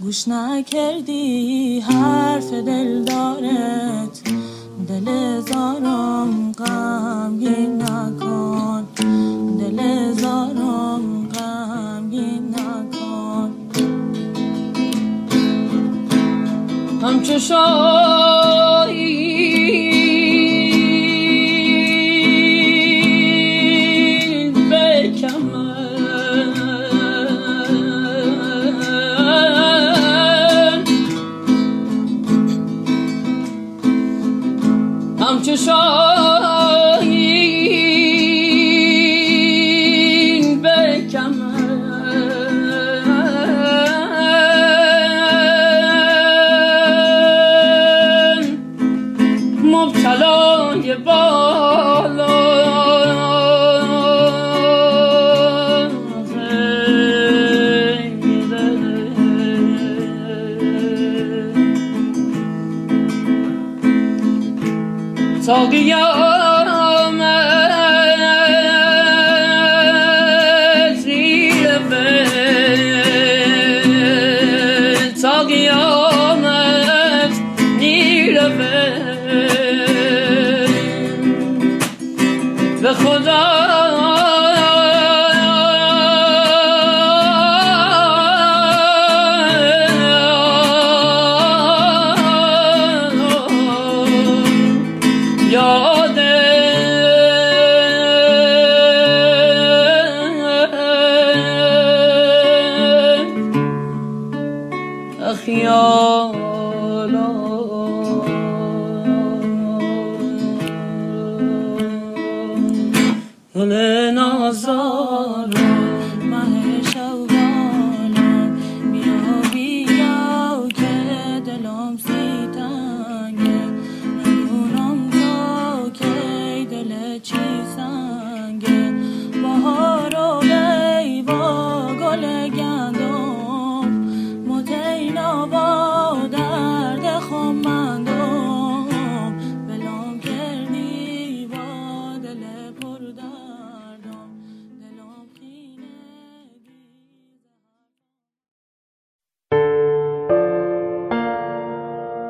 گوش 0.02 0.28
نکردی 0.28 1.80
حرف 1.80 2.54
دل 2.54 3.04
دارت. 3.04 4.22
دل 4.88 5.40
زارم 5.40 6.52
غمگین 6.52 7.82
نکن. 7.82 8.88
دل 9.60 10.12
زارم 10.12 11.28
غمگین 11.30 12.56
نکن. 12.56 13.52
همچو 17.04 17.40
شاهی 17.40 19.07
همچو 35.70 36.27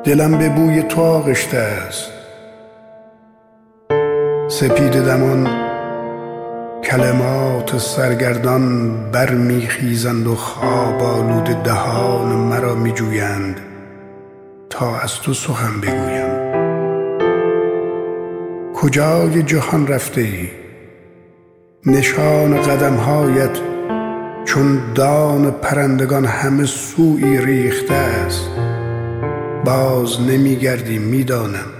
دلم 0.08 0.38
به 0.38 0.48
بوی 0.48 0.82
تو 0.82 1.00
آغشته 1.00 1.56
است. 1.58 2.12
سپید 4.48 4.92
دمان 4.92 5.48
کلمات 6.84 7.78
سرگردان 7.78 8.94
برمیخیزند 9.10 10.26
و 10.26 10.34
خواب 10.34 11.02
آلود 11.02 11.62
دهان 11.62 12.28
مرا 12.28 12.74
میجویند 12.74 13.60
تا 14.70 15.00
از 15.00 15.14
تو 15.14 15.34
سخن 15.34 15.80
بگویم. 15.80 16.28
کجای 18.74 19.42
جهان 19.42 19.86
رفته 19.86 20.20
ای؟ 20.20 20.48
نشان 21.86 22.62
قدمهایت 22.62 23.58
چون 24.44 24.80
دان 24.94 25.50
پرندگان 25.50 26.24
همه 26.24 26.64
سوی 26.66 27.38
ریخته 27.38 27.94
است. 27.94 28.50
باز 29.68 30.20
نمیگردی 30.20 30.98
می‌دانم. 30.98 31.70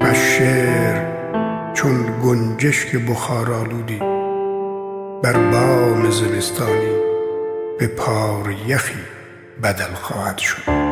و 0.00 0.14
شعر 0.14 1.02
چون 1.74 2.20
گنجشک 2.24 2.96
بخار 2.96 3.52
آلودی 3.52 3.98
بر 5.22 5.32
بام 5.32 6.10
زمستانی 6.10 6.96
به 7.78 7.86
پار 7.86 8.54
یخی 8.66 8.98
بدل 9.62 9.94
خواهد 9.94 10.38
شد. 10.38 10.85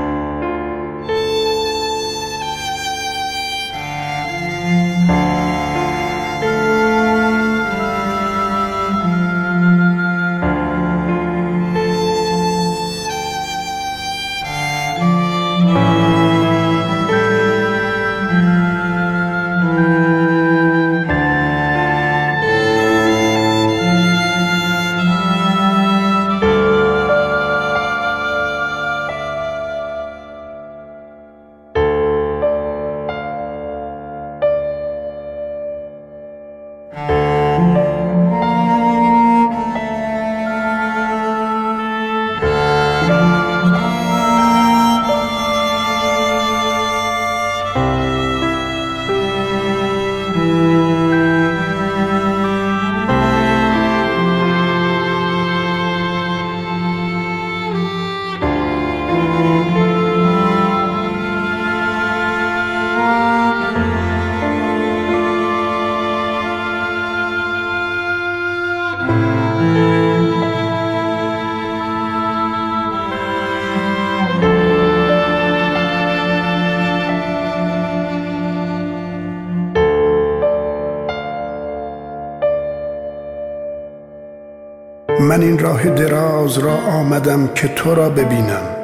آمدم 87.25 87.55
که 87.55 87.69
تو 87.69 87.95
را 87.95 88.09
ببینم. 88.09 88.77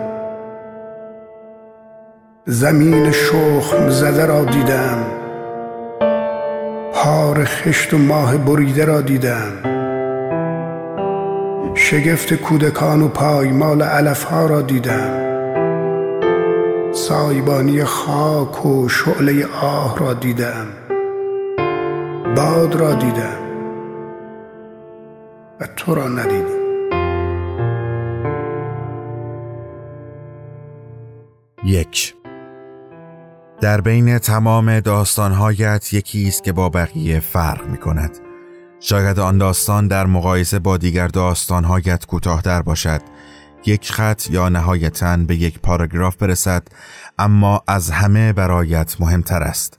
زمین 2.46 3.10
شخم 3.10 3.88
زده 3.88 4.26
را 4.26 4.44
دیدم. 4.44 4.98
هار 6.94 7.44
خشت 7.44 7.94
و 7.94 7.98
ماه 7.98 8.36
بریده 8.36 8.84
را 8.84 9.00
دیدم. 9.00 9.52
شگفت 11.74 12.34
کودکان 12.34 13.02
و 13.02 13.08
پایمال 13.08 13.82
علف 13.82 14.24
ها 14.24 14.46
را 14.46 14.62
دیدم. 14.62 15.30
سایبانی 16.92 17.84
خاک 17.84 18.66
و 18.66 18.88
شعله 18.88 19.46
آه 19.62 19.98
را 19.98 20.14
دیدم. 20.14 20.66
باد 22.36 22.74
را 22.74 22.94
دیدم. 22.94 23.40
و 25.60 25.66
تو 25.76 25.94
را 25.94 26.08
ندیدم. 26.08 26.59
یک. 31.64 32.14
در 33.60 33.80
بین 33.80 34.18
تمام 34.18 34.80
داستانهایت 34.80 35.94
یکی 35.94 36.28
است 36.28 36.44
که 36.44 36.52
با 36.52 36.68
بقیه 36.68 37.20
فرق 37.20 37.66
می 37.66 37.78
کند 37.78 38.18
شاید 38.80 39.18
آن 39.18 39.38
داستان 39.38 39.88
در 39.88 40.06
مقایسه 40.06 40.58
با 40.58 40.76
دیگر 40.76 41.08
داستانهایت 41.08 42.06
کوتاهتر 42.06 42.62
باشد. 42.62 43.00
یک 43.66 43.92
خط 43.92 44.30
یا 44.30 44.48
نهایتا 44.48 45.16
به 45.16 45.36
یک 45.36 45.58
پاراگراف 45.58 46.16
برسد 46.16 46.68
اما 47.18 47.62
از 47.66 47.90
همه 47.90 48.32
برایت 48.32 48.96
مهمتر 49.00 49.42
است. 49.42 49.78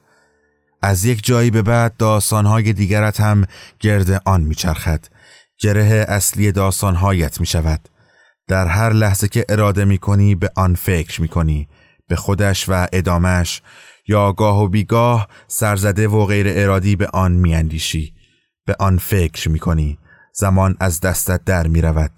از 0.81 1.05
یک 1.05 1.25
جایی 1.25 1.51
به 1.51 1.61
بعد 1.61 1.97
داستانهای 1.97 2.73
دیگرت 2.73 3.21
هم 3.21 3.45
گرد 3.79 4.21
آن 4.25 4.41
میچرخد. 4.41 5.05
گره 5.57 6.05
اصلی 6.09 6.51
داستانهایت 6.51 7.39
می 7.39 7.45
شود 7.45 7.89
در 8.51 8.67
هر 8.67 8.93
لحظه 8.93 9.27
که 9.27 9.45
اراده 9.49 9.85
می 9.85 9.97
کنی 9.97 10.35
به 10.35 10.51
آن 10.55 10.75
فکر 10.75 11.21
می 11.21 11.27
کنی 11.27 11.67
به 12.07 12.15
خودش 12.15 12.69
و 12.69 12.87
ادامش 12.93 13.61
یا 14.07 14.33
گاه 14.33 14.63
و 14.63 14.67
بیگاه 14.67 15.27
سرزده 15.47 16.07
و 16.07 16.25
غیر 16.25 16.45
ارادی 16.49 16.95
به 16.95 17.07
آن 17.07 17.31
می 17.31 17.55
اندیشی. 17.55 18.13
به 18.65 18.75
آن 18.79 18.97
فکر 18.97 19.49
می 19.49 19.59
کنی 19.59 19.97
زمان 20.33 20.77
از 20.79 21.01
دستت 21.01 21.43
در 21.43 21.67
می 21.67 21.81
رود 21.81 22.11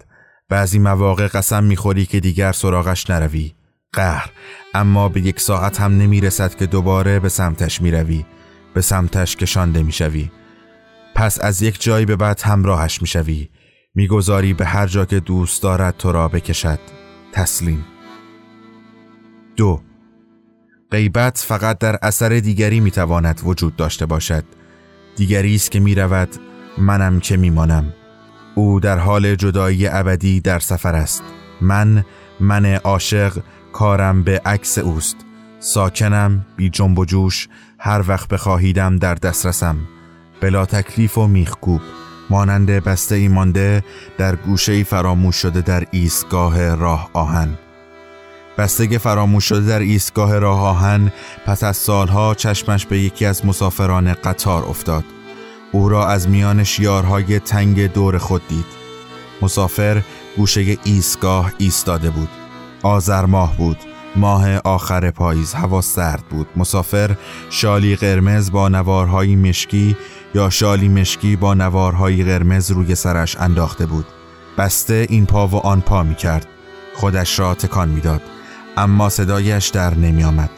بعضی 0.48 0.78
مواقع 0.78 1.26
قسم 1.26 1.64
می 1.64 1.76
خوری 1.76 2.06
که 2.06 2.20
دیگر 2.20 2.52
سراغش 2.52 3.10
نروی. 3.10 3.54
قهر. 3.92 4.30
اما 4.74 5.08
به 5.08 5.20
یک 5.20 5.40
ساعت 5.40 5.80
هم 5.80 5.98
نمی 5.98 6.20
رسد 6.20 6.54
که 6.54 6.66
دوباره 6.66 7.20
به 7.20 7.28
سمتش 7.28 7.80
می 7.82 7.90
روی 7.90 8.24
به 8.74 8.80
سمتش 8.80 9.36
کشانده 9.36 9.82
می 9.82 9.92
شوی 9.92 10.30
پس 11.14 11.40
از 11.40 11.62
یک 11.62 11.82
جایی 11.82 12.06
به 12.06 12.16
بعد 12.16 12.40
همراهش 12.44 13.02
می 13.02 13.08
شوی 13.08 13.48
می‌گذاری 13.94 14.54
به 14.54 14.64
هر 14.64 14.86
جا 14.86 15.04
که 15.04 15.20
دوست 15.20 15.62
دارد 15.62 15.96
تو 15.96 16.12
را 16.12 16.28
بکشد. 16.28 16.78
تسلیم. 17.32 17.84
دو. 19.56 19.80
غیبت 20.90 21.44
فقط 21.46 21.78
در 21.78 21.98
اثر 22.02 22.28
دیگری 22.28 22.80
می‌تواند 22.80 23.40
وجود 23.44 23.76
داشته 23.76 24.06
باشد. 24.06 24.44
دیگری 25.16 25.54
است 25.54 25.70
که 25.70 25.80
می‌رود 25.80 26.28
منم 26.78 27.20
که 27.20 27.36
میمانم. 27.36 27.92
او 28.54 28.80
در 28.80 28.98
حال 28.98 29.34
جدایی 29.34 29.86
ابدی 29.86 30.40
در 30.40 30.58
سفر 30.58 30.94
است. 30.94 31.22
من 31.60 32.04
من 32.40 32.66
عاشق 32.66 33.38
کارم 33.72 34.22
به 34.22 34.40
عکس 34.44 34.78
اوست. 34.78 35.16
ساکنم 35.60 36.46
بی 36.56 36.70
جنب 36.70 36.98
و 36.98 37.04
جوش 37.04 37.48
هر 37.78 38.04
وقت 38.08 38.28
بخواهیدم 38.28 38.96
در 38.98 39.14
دسترسم. 39.14 39.76
بلا 40.40 40.66
تکلیف 40.66 41.18
و 41.18 41.26
میخکوب. 41.26 41.80
مانند 42.34 42.66
بسته 42.66 43.14
ای 43.14 43.28
مانده 43.28 43.84
در 44.18 44.36
گوشه 44.36 44.84
فراموش 44.84 45.36
شده 45.36 45.60
در 45.60 45.84
ایستگاه 45.90 46.74
راه 46.74 47.10
آهن. 47.12 47.58
بستگی 48.58 48.98
فراموش 48.98 49.44
شده 49.44 49.66
در 49.66 49.78
ایستگاه 49.78 50.38
راه 50.38 50.60
آهن 50.60 51.12
پس 51.46 51.62
از 51.64 51.76
سالها 51.76 52.34
چشمش 52.34 52.86
به 52.86 52.98
یکی 52.98 53.26
از 53.26 53.46
مسافران 53.46 54.14
قطار 54.14 54.64
افتاد. 54.64 55.04
او 55.72 55.88
را 55.88 56.08
از 56.08 56.28
میان 56.28 56.64
شیارهای 56.64 57.38
تنگ 57.38 57.92
دور 57.92 58.18
خود 58.18 58.42
دید. 58.48 58.66
مسافر 59.42 60.02
گوشه 60.36 60.78
ایستگاه 60.84 61.52
ایستاده 61.58 62.10
بود. 62.10 62.30
آذر 62.82 63.24
ماه 63.24 63.56
بود. 63.56 63.93
ماه 64.16 64.56
آخر 64.56 65.10
پاییز 65.10 65.54
هوا 65.54 65.80
سرد 65.80 66.24
بود. 66.30 66.46
مسافر 66.56 67.16
شالی 67.50 67.96
قرمز 67.96 68.52
با 68.52 68.68
نوارهای 68.68 69.36
مشکی 69.36 69.96
یا 70.34 70.50
شالی 70.50 70.88
مشکی 70.88 71.36
با 71.36 71.54
نوارهای 71.54 72.24
قرمز 72.24 72.70
روی 72.70 72.94
سرش 72.94 73.36
انداخته 73.36 73.86
بود. 73.86 74.06
بسته 74.58 75.06
این 75.08 75.26
پا 75.26 75.48
و 75.48 75.54
آن 75.54 75.80
پا 75.80 76.02
می 76.02 76.14
کرد. 76.14 76.46
خودش 76.94 77.38
را 77.38 77.54
تکان 77.54 77.88
می‌داد 77.88 78.22
اما 78.76 79.08
صدایش 79.08 79.68
در 79.68 79.94
نمی 79.94 80.24
آمد. 80.24 80.50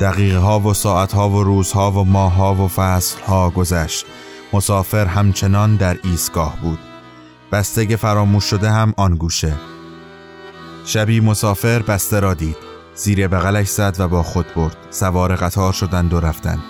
دقیقه 0.00 0.38
ها 0.38 0.60
و 0.60 0.74
ساعت 0.74 1.12
ها 1.12 1.28
و 1.30 1.44
روزها 1.44 1.90
و 1.90 2.04
ماه 2.04 2.34
ها 2.34 2.54
و 2.54 2.68
فصل 2.68 3.20
ها 3.20 3.50
گذشت. 3.50 4.06
مسافر 4.52 5.06
همچنان 5.06 5.76
در 5.76 5.96
ایستگاه 6.04 6.56
بود. 6.62 6.78
بستگ 7.52 7.96
فراموش 8.00 8.44
شده 8.44 8.70
هم 8.70 8.94
آن 8.96 9.14
گوشه. 9.14 9.54
شبی 10.84 11.20
مسافر 11.20 11.82
بسته 11.82 12.20
را 12.20 12.34
دید. 12.34 12.69
زیر 13.02 13.28
بغلش 13.28 13.68
زد 13.68 13.96
و 13.98 14.08
با 14.08 14.22
خود 14.22 14.46
برد. 14.56 14.76
سوار 14.90 15.36
قطار 15.36 15.72
شدند 15.72 16.14
و 16.14 16.20
رفتند. 16.20 16.62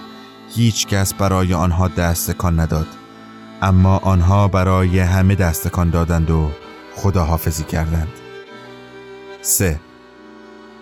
هیچ 0.54 0.86
کس 0.86 1.14
برای 1.14 1.54
آنها 1.54 1.88
دستکان 1.88 2.60
نداد. 2.60 2.86
اما 3.62 3.96
آنها 3.96 4.48
برای 4.48 4.98
همه 4.98 5.34
دستکان 5.34 5.90
دادند 5.90 6.30
و 6.30 6.50
خداحافظی 6.96 7.64
کردند. 7.64 8.12
سه. 9.42 9.80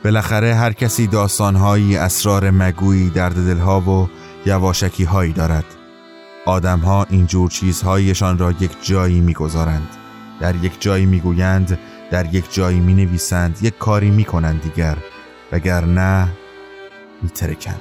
بالاخره 0.05 0.55
هر 0.55 0.73
کسی 0.73 1.07
داستانهایی 1.07 1.97
اسرار 1.97 2.51
مگویی 2.51 3.11
درد 3.11 3.35
دلها 3.35 3.81
و 3.81 4.09
یواشکی 4.47 5.05
هایی 5.05 5.33
دارد. 5.33 5.65
آدمها 6.47 7.07
اینجور 7.11 7.51
چیزهایشان 7.51 8.39
را 8.39 8.51
یک 8.51 8.71
جایی 8.83 9.21
می‌گذارند. 9.21 9.89
در 10.41 10.55
یک 10.65 10.81
جایی 10.81 11.07
می‌گویند 11.07 11.79
در 12.11 12.35
یک 12.35 12.55
جایی 12.55 12.81
می 12.81 12.95
نویسند 12.95 13.59
یک 13.63 13.79
کاری 13.79 14.11
می 14.11 14.25
کنند 14.25 14.63
دیگر. 14.63 14.97
وگرنه 15.53 16.29
می 17.23 17.29
ترکند 17.29 17.81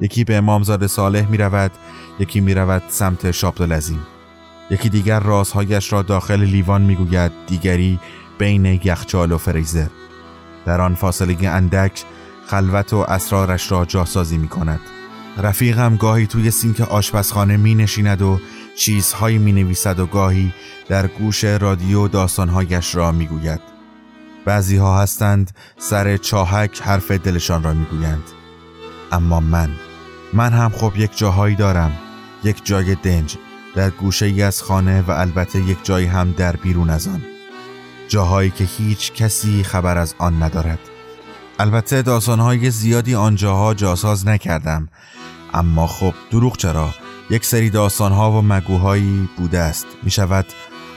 یکی 0.00 0.24
به 0.24 0.36
امامزاده 0.36 0.86
صالح 0.86 1.28
می 1.30 1.36
رود 1.36 1.70
یکی 2.18 2.40
می 2.40 2.54
رود 2.54 2.82
سمت 2.88 3.30
شابدالعظیم 3.30 4.06
یکی 4.70 4.88
دیگر 4.88 5.20
رازهایش 5.20 5.92
را 5.92 6.02
داخل 6.02 6.40
لیوان 6.42 6.82
می 6.82 6.94
گوید 6.94 7.32
دیگری 7.46 8.00
بین 8.38 8.64
یخچال 8.64 9.32
و 9.32 9.38
فریزر. 9.38 9.86
در 10.66 10.80
آن 10.80 10.94
فاصله 10.94 11.48
اندک 11.48 12.04
خلوت 12.46 12.92
و 12.92 12.96
اسرارش 12.96 13.72
را 13.72 13.84
جاسازی 13.84 14.38
می 14.38 14.48
کند 14.48 14.80
رفیقم 15.38 15.96
گاهی 15.96 16.26
توی 16.26 16.50
سینک 16.50 16.80
آشپزخانه 16.80 17.56
می 17.56 17.74
نشیند 17.74 18.22
و 18.22 18.40
چیزهایی 18.76 19.38
می 19.38 19.52
نویسد 19.52 19.98
و 19.98 20.06
گاهی 20.06 20.52
در 20.88 21.06
گوش 21.06 21.44
رادیو 21.44 22.08
داستانهایش 22.08 22.94
را 22.94 23.12
می 23.12 23.26
گوید 23.26 23.73
بعضی 24.44 24.76
ها 24.76 25.02
هستند 25.02 25.50
سر 25.78 26.16
چاهک 26.16 26.82
حرف 26.82 27.10
دلشان 27.10 27.62
را 27.62 27.74
می 27.74 27.84
گویند 27.84 28.24
اما 29.12 29.40
من 29.40 29.70
من 30.32 30.52
هم 30.52 30.70
خب 30.70 30.92
یک 30.96 31.18
جاهایی 31.18 31.56
دارم 31.56 31.92
یک 32.44 32.64
جای 32.64 32.94
دنج 32.94 33.36
در 33.74 33.90
گوشه 33.90 34.26
ای 34.26 34.42
از 34.42 34.62
خانه 34.62 35.02
و 35.02 35.10
البته 35.10 35.60
یک 35.60 35.78
جای 35.82 36.04
هم 36.04 36.32
در 36.32 36.56
بیرون 36.56 36.90
از 36.90 37.08
آن. 37.08 37.22
جاهایی 38.08 38.50
که 38.50 38.64
هیچ 38.64 39.12
کسی 39.12 39.62
خبر 39.62 39.98
از 39.98 40.14
آن 40.18 40.42
ندارد. 40.42 40.78
البته 41.58 42.02
داستانهای 42.02 42.70
زیادی 42.70 43.14
آنجاها 43.14 43.74
جاساز 43.74 44.26
نکردم. 44.26 44.88
اما 45.54 45.86
خب 45.86 46.14
دروغ 46.30 46.56
چرا؟ 46.56 46.94
یک 47.30 47.44
سری 47.44 47.70
داستانها 47.70 48.32
و 48.32 48.42
مگوهایی 48.42 49.28
بوده 49.36 49.58
است. 49.58 49.86
می 50.02 50.10
شود 50.10 50.46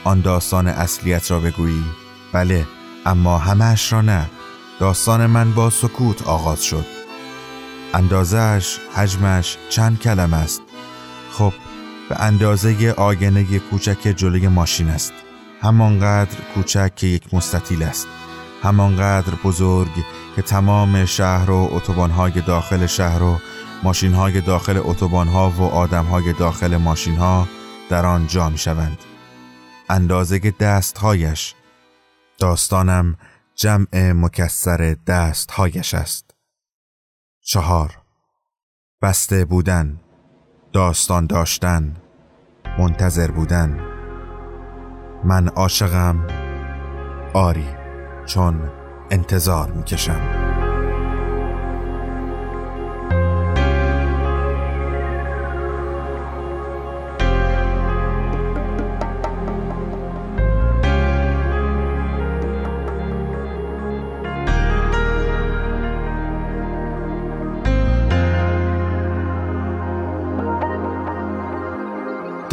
آن 0.04 0.20
داستان 0.20 0.66
اصلیت 0.66 1.30
را 1.30 1.40
بگویی؟ 1.40 1.84
بله. 2.32 2.66
اما 3.08 3.38
همهش 3.38 3.92
را 3.92 4.00
نه 4.00 4.30
داستان 4.80 5.26
من 5.26 5.52
با 5.52 5.70
سکوت 5.70 6.22
آغاز 6.22 6.64
شد. 6.64 6.86
اندازهش 7.94 8.78
حجمش 8.94 9.56
چند 9.70 10.00
کلم 10.00 10.34
است؟ 10.34 10.60
خب 11.30 11.52
به 12.08 12.20
اندازه 12.20 12.90
آگنه 12.90 13.58
کوچک 13.58 14.12
جلوی 14.16 14.48
ماشین 14.48 14.88
است. 14.88 15.12
همانقدر 15.62 16.36
کوچک 16.54 16.94
که 16.96 17.06
یک 17.06 17.34
مستطیل 17.34 17.82
است. 17.82 18.06
همانقدر 18.62 19.34
بزرگ 19.44 20.04
که 20.36 20.42
تمام 20.42 21.04
شهر 21.04 21.50
و 21.50 21.68
اتوبانهای 21.72 22.40
داخل 22.40 22.86
شهر 22.86 23.22
و 23.22 23.38
ماشینهای 23.82 24.40
داخل 24.40 24.80
اتوبانها 24.84 25.50
و 25.50 25.62
آدمهای 25.62 26.32
داخل 26.32 26.76
ماشینها 26.76 27.48
در 27.90 28.06
آن 28.06 28.26
جا 28.26 28.48
می 28.48 28.58
شوند 28.58 28.98
اندازه 29.88 30.38
دستهایش 30.38 31.54
داستانم 32.38 33.16
جمع 33.54 34.12
مکسر 34.12 34.96
دستهایش 35.06 35.94
است. 35.94 36.34
چهار. 37.40 38.02
بسته 39.02 39.44
بودن 39.44 40.00
داستان 40.72 41.26
داشتن 41.26 41.96
منتظر 42.78 43.30
بودن. 43.30 43.80
من 45.24 45.48
عاشقم 45.48 46.26
آری 47.34 47.68
چون 48.26 48.70
انتظار 49.10 49.72
می‌کشم. 49.72 50.47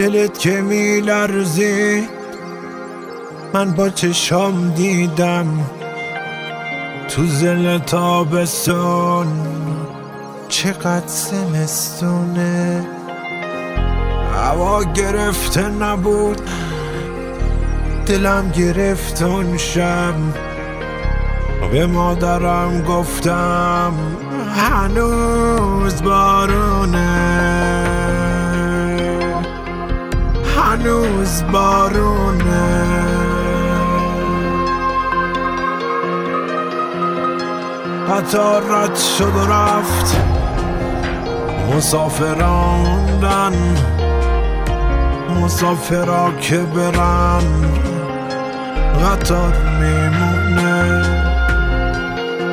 دلت 0.06 0.40
که 0.40 0.62
میلرزید 0.62 2.10
من 3.54 3.72
با 3.72 3.90
چشام 3.90 4.70
دیدم 4.70 5.48
تو 7.08 7.26
زل 7.26 7.78
تابستون. 7.78 9.28
چقدر 10.48 11.08
زمستونه. 11.08 12.88
هوا 14.34 14.84
گرفته 14.84 15.70
نبود. 15.70 16.42
دلم 18.06 18.52
گرفت 18.52 19.22
اون 19.22 19.58
شب. 19.58 20.16
به 21.72 21.86
مادرم 21.86 22.82
گفتم 22.82 23.94
هنوز 24.56 26.04
بارونه. 26.04 27.95
هنوز 30.86 31.44
بارونه. 31.52 32.86
قطار 38.10 38.62
رد 38.62 38.96
شد 38.96 39.36
و 39.36 39.52
رفت. 39.52 40.18
مسافراندن. 41.76 43.54
مسافرا 45.30 46.32
که 46.42 46.58
برن. 46.58 47.44
قطار 49.04 49.54
میمونه. 49.80 51.06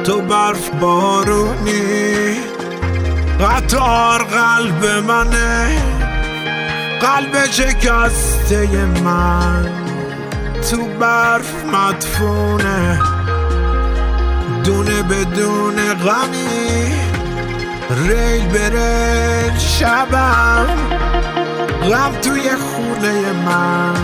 تو 0.04 0.20
برف 0.20 0.70
بارونی. 0.80 2.36
قطار 3.40 4.22
قلب 4.24 4.84
منه. 5.08 5.91
قلب 7.02 7.44
شکسته 7.50 8.86
من 9.04 9.64
تو 10.70 10.76
برف 11.00 11.64
مدفونه. 11.64 13.00
دونه 14.64 15.02
بدون 15.02 15.94
غمی 15.94 16.92
ریل 17.90 18.46
بره 18.46 19.58
شبم. 19.58 20.66
غم 21.82 22.12
توی 22.22 22.50
خونه 22.50 23.32
من 23.46 23.94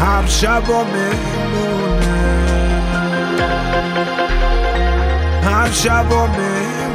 هر 0.00 0.26
شب 0.26 0.70
و 0.70 0.84
مهمونه. 0.84 2.40
هر 5.44 5.70
شب 5.70 6.12
و 6.12 6.26
مهمونه. 6.26 6.89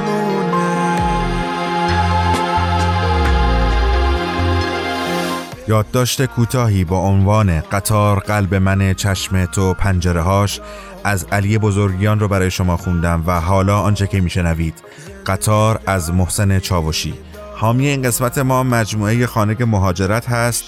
یادداشت 5.68 6.26
کوتاهی 6.26 6.84
با 6.84 7.00
عنوان 7.00 7.60
قطار 7.60 8.20
قلب 8.20 8.56
من 8.56 8.94
چشم 8.94 9.46
تو 9.46 9.74
پنجره 9.74 10.22
هاش 10.22 10.62
از 11.04 11.26
علی 11.32 11.58
بزرگیان 11.58 12.20
رو 12.20 12.28
برای 12.28 12.52
شما 12.52 12.78
خوندم 12.78 13.24
و 13.28 13.42
حالا 13.42 13.80
آنچه 13.80 14.08
که 14.08 14.22
میشنوید. 14.22 14.84
قطار 15.26 15.80
از 15.86 16.14
محسن 16.14 16.60
چاوشی. 16.60 17.14
حامی 17.56 17.88
این 17.88 18.02
قسمت 18.02 18.38
ما 18.38 18.64
مجموعه 18.64 19.26
خانه 19.26 19.66
مهاجرت 19.66 20.30
هست 20.30 20.64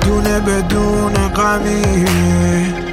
دونه 0.00 0.40
بدون 0.40 1.12
غمی 1.12 2.83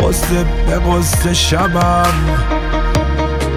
قصه 0.00 0.44
به 0.66 0.78
قصه 0.78 1.34
شبم. 1.34 2.12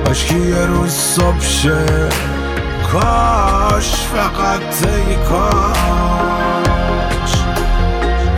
کاش 0.05 0.31
یه 0.31 0.65
روز 0.65 0.91
صبح 0.91 1.41
شه. 1.41 2.09
کاش 2.91 3.91
فقط 3.95 4.87
ای 4.87 5.15
کاش. 5.15 5.71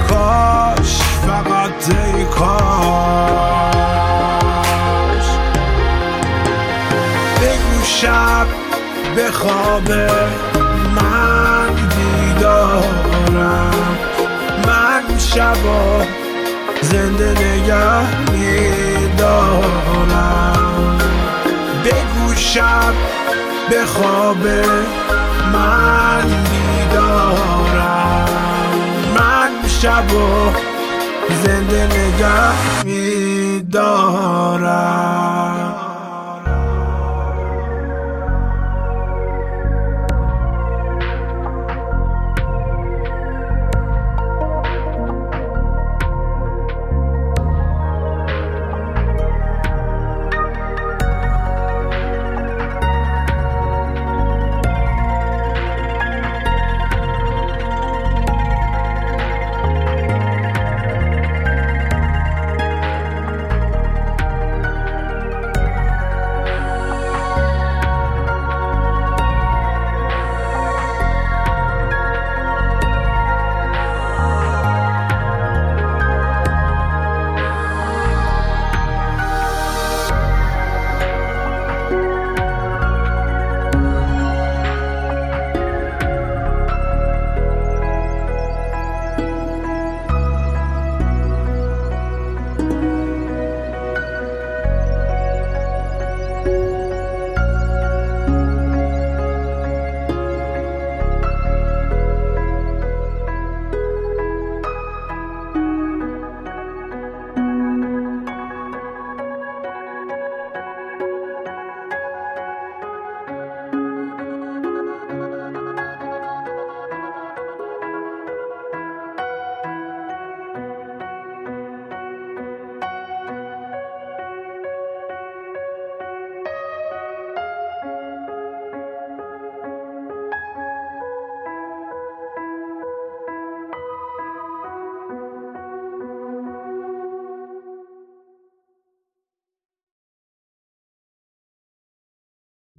کاش 0.09 1.01
فقط 1.27 1.89
ای 1.89 2.25
کاش. 2.25 2.57
بگو 7.41 7.83
شب 7.83 8.47
به 9.15 9.31
خواب 9.31 9.91
من 10.95 11.73
بیدارم. 11.75 13.73
من 14.67 15.17
شبا 15.17 16.22
زنده 16.83 17.31
نگه 17.31 18.31
میدارم. 18.31 19.73
بگو 21.85 22.35
شب 22.35 22.93
به 23.69 23.85
خواب 23.85 24.47
من 25.53 26.25
بیدارم 26.49 28.29
من 29.17 29.49
شب 29.81 30.13
و 30.13 30.51
زنده 31.43 31.87
نگه 31.87 32.53
میدارم. 32.85 34.33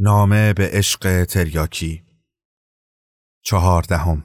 نامه 0.05 0.53
به 0.53 0.71
عشق 0.73 1.25
تریاکی. 1.25 2.05
چهاردهم. 3.43 4.25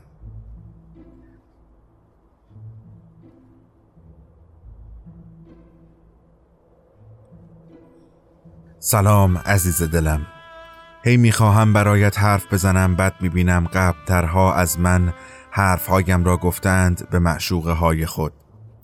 سلام 8.80 9.38
عزیز 9.38 9.84
دلم. 9.84 10.28
هی 11.04 11.18
می‌خواهم 11.18 11.74
برایت 11.74 12.20
حرف 12.20 12.54
بزنم 12.54 12.96
بد 12.96 13.14
می‌بینم 13.22 13.68
قبلترها 13.74 14.54
از 14.54 14.80
من 14.80 15.14
حرفهایم 15.52 16.24
را 16.24 16.38
گفتند 16.38 17.10
به 17.10 17.20
معشوقه 17.20 17.72
های 17.72 18.06
خود. 18.06 18.34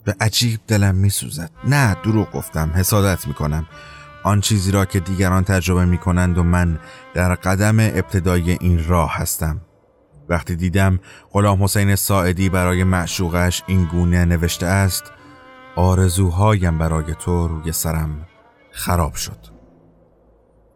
به 0.04 0.16
عجیب 0.20 0.60
دلم 0.68 0.94
میسوزد. 0.94 1.50
نه 1.64 1.94
دروغ 1.94 2.32
گفتم 2.32 2.72
حسادت 2.74 3.28
می‌کنم. 3.28 3.66
آن 4.26 4.40
چیزی 4.40 4.70
را 4.70 4.84
که 4.84 5.00
دیگران 5.00 5.44
تجربه 5.44 5.84
می‌کنند 5.84 6.38
و 6.38 6.42
من 6.42 6.78
در 7.14 7.34
قدم 7.34 7.80
ابتدای 7.80 8.50
این 8.50 8.88
راه 8.88 9.14
هستم. 9.14 9.60
وقتی 10.28 10.56
دیدم 10.56 11.00
غلام 11.32 11.64
حسین 11.64 11.94
ساعدی 11.96 12.48
برای 12.48 12.84
معشوقش 12.84 13.62
این 13.66 13.84
گونه 13.84 14.24
نوشته 14.24 14.66
است 14.66 15.04
آرزوهایم 15.76 16.78
برای 16.78 17.14
تو 17.18 17.48
روی 17.48 17.72
سرم 17.72 18.26
خراب 18.70 19.14
شد. 19.14 19.38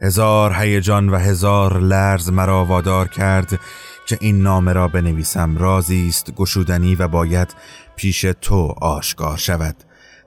هزار 0.03 0.53
هیجان 0.55 1.09
و 1.09 1.17
هزار 1.17 1.79
لرز 1.79 2.31
مرا 2.31 2.65
وادار 2.65 3.09
کرد 3.09 3.61
که 4.07 4.19
این 4.21 4.43
نامه 4.43 4.73
را 4.73 4.89
بنویسم. 4.89 5.57
رازی 5.59 6.09
است 6.09 6.35
گشودنی 6.35 6.95
و 6.95 7.09
باید 7.09 7.55
پیش 7.97 8.27
تو 8.41 8.75
آشکار 8.81 9.37
شود. 9.37 9.77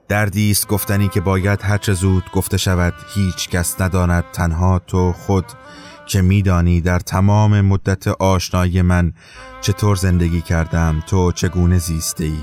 دردی 0.08 0.50
است 0.50 0.68
گفتنی 0.68 1.08
که 1.08 1.20
باید 1.20 1.62
هرچه 1.62 1.92
زود 1.92 2.24
گفته 2.32 2.56
شود 2.56 2.94
هیچ 3.14 3.48
کس 3.48 3.80
نداند 3.80 4.24
تنها 4.32 4.78
تو 4.78 5.12
خود 5.12 5.44
که 6.06 6.22
میدانی 6.22 6.80
در 6.80 6.98
تمام 6.98 7.60
مدت 7.60 8.08
آشنایی 8.08 8.82
من 8.82 9.12
چطور 9.60 9.96
زندگی 9.96 10.40
کردم 10.40 11.02
تو 11.06 11.32
چگونه 11.32 11.78
زیسته 11.78 12.24
ای 12.24 12.38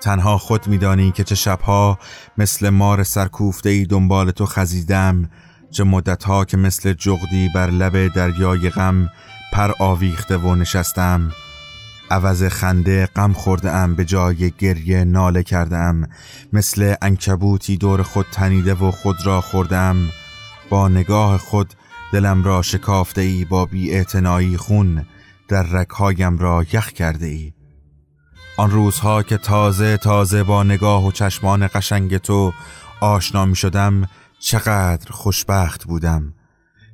تنها 0.00 0.38
خود 0.38 0.68
میدانی 0.68 1.10
که 1.10 1.24
چه 1.24 1.34
شبها 1.34 1.98
مثل 2.38 2.70
مار 2.70 3.02
سرکوفته 3.02 3.68
ای 3.68 3.84
دنبال 3.84 4.30
تو 4.30 4.46
خزیدم 4.46 5.30
چه 5.70 5.84
مدتها 5.84 6.44
که 6.44 6.56
مثل 6.56 6.92
جغدی 6.92 7.48
بر 7.54 7.70
لب 7.70 8.14
دریای 8.14 8.70
غم 8.70 9.08
پر 9.52 9.72
آویخته 9.78 10.36
و 10.36 10.54
نشستم. 10.54 11.32
عوض 12.10 12.44
خنده 12.44 13.06
غم 13.06 13.32
خورده 13.32 13.70
ام 13.70 13.94
به 13.94 14.04
جای 14.04 14.50
گریه 14.50 15.04
ناله 15.04 15.42
کرده 15.42 15.76
ام 15.76 16.08
مثل 16.52 16.94
انکبوتی 17.02 17.76
دور 17.76 18.02
خود 18.02 18.26
تنیده 18.32 18.74
و 18.74 18.90
خود 18.90 19.26
را 19.26 19.40
خوردم 19.40 19.96
با 20.70 20.88
نگاه 20.88 21.38
خود 21.38 21.74
دلم 22.12 22.44
را 22.44 22.62
شکافته 22.62 23.20
ای 23.20 23.44
با 23.44 23.66
بی 23.66 24.04
خون 24.56 25.06
در 25.48 25.62
رکهایم 25.62 26.38
را 26.38 26.64
یخ 26.72 26.92
کرده 26.92 27.26
ای 27.26 27.52
آن 28.56 28.70
روزها 28.70 29.22
که 29.22 29.38
تازه 29.38 29.96
تازه 29.96 30.42
با 30.42 30.62
نگاه 30.62 31.06
و 31.06 31.12
چشمان 31.12 31.68
قشنگ 31.74 32.16
تو 32.16 32.52
آشنا 33.00 33.44
می 33.44 33.56
شدم 33.56 34.08
چقدر 34.40 35.10
خوشبخت 35.10 35.84
بودم. 35.84 36.33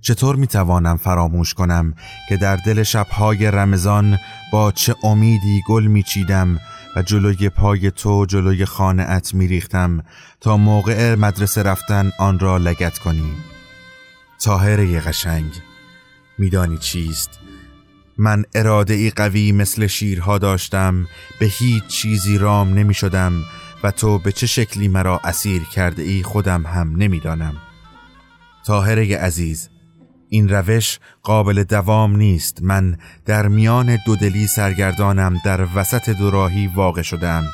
چطور 0.00 0.36
می 0.36 0.46
توانم 0.46 0.96
فراموش 0.96 1.54
کنم 1.54 1.94
که 2.28 2.36
در 2.36 2.56
دل 2.56 2.82
شبهای 2.82 3.50
رمضان 3.50 4.18
با 4.52 4.72
چه 4.72 4.94
امیدی 5.02 5.62
گل 5.68 5.86
می 5.86 6.02
چیدم 6.02 6.60
و 6.96 7.02
جلوی 7.02 7.48
پای 7.48 7.90
تو 7.90 8.26
جلوی 8.26 8.66
ات 8.82 9.34
می 9.34 9.46
ریختم 9.46 10.04
تا 10.40 10.56
موقع 10.56 11.14
مدرسه 11.14 11.62
رفتن 11.62 12.12
آن 12.18 12.38
را 12.38 12.56
لگت 12.56 12.98
کنی 12.98 13.32
تاهره 14.44 15.00
قشنگ 15.00 15.52
میدانی 16.38 16.78
چیست 16.78 17.30
من 18.18 18.44
اراده 18.54 18.94
ای 18.94 19.10
قوی 19.10 19.52
مثل 19.52 19.86
شیرها 19.86 20.38
داشتم 20.38 21.06
به 21.40 21.46
هیچ 21.46 21.86
چیزی 21.86 22.38
رام 22.38 22.74
نمی 22.74 22.94
شدم 22.94 23.32
و 23.82 23.90
تو 23.90 24.18
به 24.18 24.32
چه 24.32 24.46
شکلی 24.46 24.88
مرا 24.88 25.20
اسیر 25.24 25.62
کرده 25.62 26.02
ای 26.02 26.22
خودم 26.22 26.66
هم 26.66 26.96
نمی‌دانم. 26.96 27.56
تاهره 28.66 29.16
عزیز 29.16 29.69
این 30.30 30.48
روش 30.48 30.98
قابل 31.22 31.62
دوام 31.62 32.16
نیست. 32.16 32.62
من 32.62 32.96
در 33.26 33.48
میان 33.48 33.98
دودلی 34.06 34.46
سرگردانم 34.46 35.40
در 35.44 35.66
وسط 35.74 36.10
دوراهی 36.10 36.66
واقع 36.66 37.02
شدم 37.02 37.44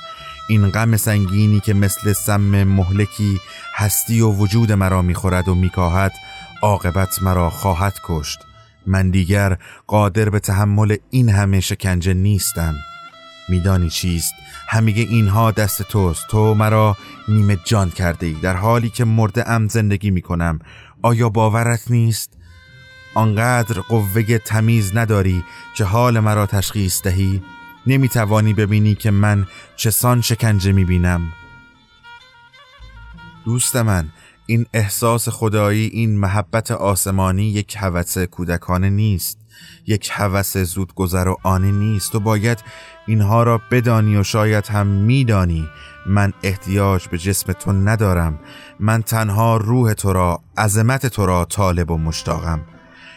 این 0.49 0.71
غم 0.71 0.97
سنگینی 0.97 1.61
که 1.61 1.75
مثل 1.75 2.13
سم 2.13 2.65
مهلکی 2.65 3.41
هستی 3.75 4.21
و 4.21 4.31
وجود 4.31 4.73
مرا 4.73 5.03
می‌خورد 5.03 5.49
و 5.49 5.55
میکاهد 5.55 6.13
عاقبت 6.63 7.23
مرا 7.23 7.51
خواهد 7.51 7.95
کشت. 8.05 8.39
من 8.87 9.11
دیگر 9.11 9.57
قادر 9.87 10.29
به 10.31 10.41
تحمل 10.41 10.97
این 11.11 11.29
همه 11.29 11.61
شکنجه 11.61 12.15
نیستم. 12.15 12.75
میدانی 13.49 13.91
چیست؟ 13.91 14.35
همه 14.69 14.91
اینها 14.91 15.51
دست 15.51 15.83
توست. 15.83 16.27
تو 16.29 16.55
مرا 16.55 16.97
نیمه 17.29 17.59
جان 17.65 17.91
کرده 17.91 18.27
ای 18.27 18.33
در 18.33 18.57
حالی 18.57 18.91
که 18.91 19.05
مرده 19.05 19.51
ام 19.51 19.69
زندگی 19.69 20.11
می‌کنم. 20.11 20.59
آیا 21.03 21.29
باورت 21.29 21.91
نیست؟ 21.91 22.33
آنقدر 23.17 23.81
قوه 23.81 24.39
تمیز 24.39 24.97
نداری 24.97 25.45
که 25.77 25.85
حال 25.85 26.21
مرا 26.21 26.47
تشخیص 26.47 27.03
دهی؟ 27.03 27.43
نمی‌توانی 27.87 28.55
ببینی 28.55 28.95
که 28.95 29.11
من 29.11 29.47
چسان 29.77 30.21
شکنجه 30.21 30.73
می‌بینم. 30.73 31.33
دوست 33.45 33.77
من 33.77 34.09
این 34.47 34.67
احساس 34.73 35.29
خدایی 35.29 35.87
این 35.87 36.19
محبت 36.19 36.71
آسمانی 36.71 37.45
یک 37.45 37.77
هوس 37.79 38.19
کودکانه 38.19 38.91
نیست. 38.91 39.39
یک 39.87 40.11
هوس 40.13 40.57
زودگذر 40.57 41.29
و 41.29 41.37
آنی 41.43 41.73
نیست. 41.73 42.13
تو 42.13 42.21
باید 42.21 42.59
اینها 43.07 43.43
را 43.43 43.61
بدانی 43.71 44.17
و 44.17 44.23
شاید 44.23 44.67
هم 44.67 44.87
میدانی. 44.87 45.69
من 46.07 46.33
احتیاج 46.43 47.09
به 47.09 47.19
جسم 47.19 47.53
تو 47.53 47.73
ندارم. 47.73 48.39
من 48.81 49.03
تنها 49.03 49.57
روح 49.57 49.93
تو 49.93 50.13
را 50.13 50.41
عظمت 50.59 51.07
تو 51.07 51.27
را 51.27 51.45
طالب 51.45 51.91
و 51.91 51.99
مشتاقم. 51.99 52.61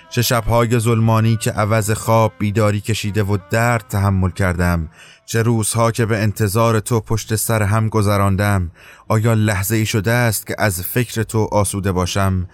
چه 0.10 0.22
شبهای 0.22 0.80
ظلمانی 0.80 1.38
که 1.38 1.52
عوض 1.52 1.92
خواب 1.92 2.34
بیداری 2.40 2.82
کشیده 2.82 3.24
و 3.24 3.38
درد 3.50 3.86
تحمل 3.90 4.30
کردم 4.30 4.90
چه 5.26 5.42
روزها 5.42 5.92
که 5.92 6.06
به 6.06 6.18
انتظار 6.18 6.80
تو 6.80 7.00
پشت 7.00 7.36
سر 7.36 7.64
هم 7.64 7.90
گذراندم 7.90 8.72
آیا 9.08 9.34
لحظه 9.34 9.76
ای 9.76 9.86
شده 9.86 10.12
است 10.12 10.48
که 10.48 10.56
از 10.58 10.82
فکر 10.82 11.24
تو 11.24 11.50
آسوده 11.52 11.92
باشم؟ 11.92 12.48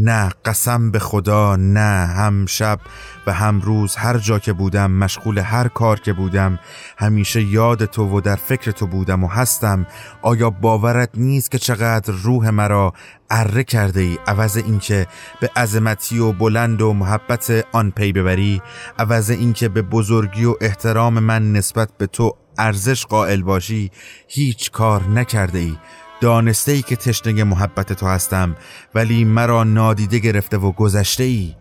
نه 0.00 0.30
قسم 0.44 0.90
به 0.90 0.98
خدا 0.98 1.56
نه 1.56 2.06
هم 2.06 2.46
شب 2.46 2.80
و 3.26 3.32
هم 3.32 3.60
روز. 3.60 3.96
هر 3.96 4.18
جا 4.18 4.38
که 4.38 4.52
بودم 4.52 4.90
مشغول 4.90 5.38
هر 5.38 5.68
کار 5.68 6.00
که 6.00 6.12
بودم 6.12 6.58
همیشه 6.98 7.42
یاد 7.42 7.84
تو 7.84 8.16
و 8.16 8.20
در 8.20 8.36
فکر 8.36 8.70
تو 8.70 8.86
بودم 8.86 9.24
و 9.24 9.28
هستم. 9.28 9.86
آیا 10.22 10.50
باورت 10.50 11.10
نیست 11.14 11.50
که 11.50 11.58
چقدر 11.58 12.14
روح 12.14 12.50
مرا 12.50 12.92
اره 13.30 13.64
کرده 13.64 14.00
ای؟ 14.00 14.18
عوض 14.26 14.56
اینکه 14.56 15.06
به 15.40 15.50
عظمتی 15.56 16.18
و 16.18 16.32
بلند 16.32 16.82
و 16.82 16.92
محبت 16.92 17.66
آن 17.72 17.90
پی 17.90 18.12
ببری. 18.12 18.62
عوض 18.98 19.30
اینکه 19.30 19.68
به 19.68 19.82
بزرگی 19.82 20.44
و 20.44 20.54
احترام 20.60 21.18
من 21.18 21.52
نسبت 21.52 21.88
به 21.98 22.06
تو 22.06 22.36
ارزش 22.58 23.06
قائل 23.06 23.42
باشی. 23.42 23.90
هیچ 24.28 24.70
کار 24.70 25.08
نکرده 25.08 25.58
ای. 25.58 25.76
دانسته 26.20 26.72
ای 26.72 26.82
که 26.82 26.96
تشنه 26.96 27.44
محبت 27.44 27.92
تو 27.92 28.06
هستم 28.06 28.56
ولی 28.94 29.24
مرا 29.24 29.64
نادیده 29.64 30.18
گرفته 30.18 30.56
و 30.56 30.72
گذشته 30.72 31.24
ای 31.24 31.54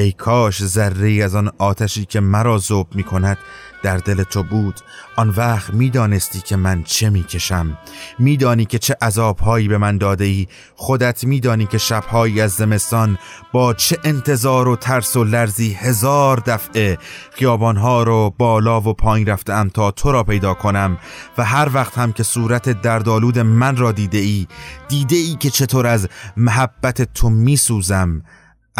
ای 0.00 0.12
کاش 0.12 0.64
ذره 0.64 1.24
از 1.24 1.34
آن 1.34 1.50
آتشی 1.58 2.04
که 2.04 2.20
مرا 2.20 2.58
زوب 2.58 2.94
می 2.94 3.02
کند 3.02 3.38
در 3.82 3.96
دل 3.96 4.22
تو 4.22 4.42
بود. 4.42 4.80
آن 5.16 5.28
وقت 5.28 5.74
می‌دانستی 5.74 6.40
که 6.40 6.56
من 6.56 6.82
چه 6.82 7.10
می‌کشم. 7.10 7.78
میدانی 8.18 8.64
که 8.64 8.78
چه 8.78 8.96
عذابهایی 9.02 9.68
به 9.68 9.78
من 9.78 9.98
داده 9.98 10.24
ای 10.24 10.46
خودت 10.76 11.24
میدانی 11.24 11.66
که 11.66 11.78
شبهایی 11.78 12.40
از 12.40 12.52
زمستان 12.52 13.18
با 13.52 13.74
چه 13.74 13.98
انتظار 14.04 14.68
و 14.68 14.76
ترس 14.76 15.16
و 15.16 15.24
لرزی 15.24 15.72
هزار 15.72 16.42
دفعه 16.46 16.98
خیابانها 17.32 18.02
رو 18.02 18.34
بالا 18.38 18.80
و 18.80 18.94
پایین 18.94 19.26
رفتم 19.26 19.68
تا 19.68 19.90
تو 19.90 20.12
را 20.12 20.24
پیدا 20.24 20.54
کنم. 20.54 20.98
و 21.38 21.44
هر 21.44 21.70
وقت 21.74 21.98
هم 21.98 22.12
که 22.12 22.22
صورت 22.22 22.82
دردالود 22.82 23.38
من 23.38 23.76
را 23.76 23.92
دیده 23.92 24.18
ای 24.18 24.46
دیده 24.88 25.16
ای 25.16 25.36
که 25.40 25.50
چطور 25.50 25.86
از 25.86 26.08
محبت 26.36 27.14
تو 27.14 27.30
میسوزم. 27.30 28.22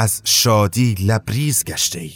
از 0.01 0.21
شادی 0.25 0.95
لبریز 0.95 1.65
گشته 1.65 2.01
ای. 2.01 2.13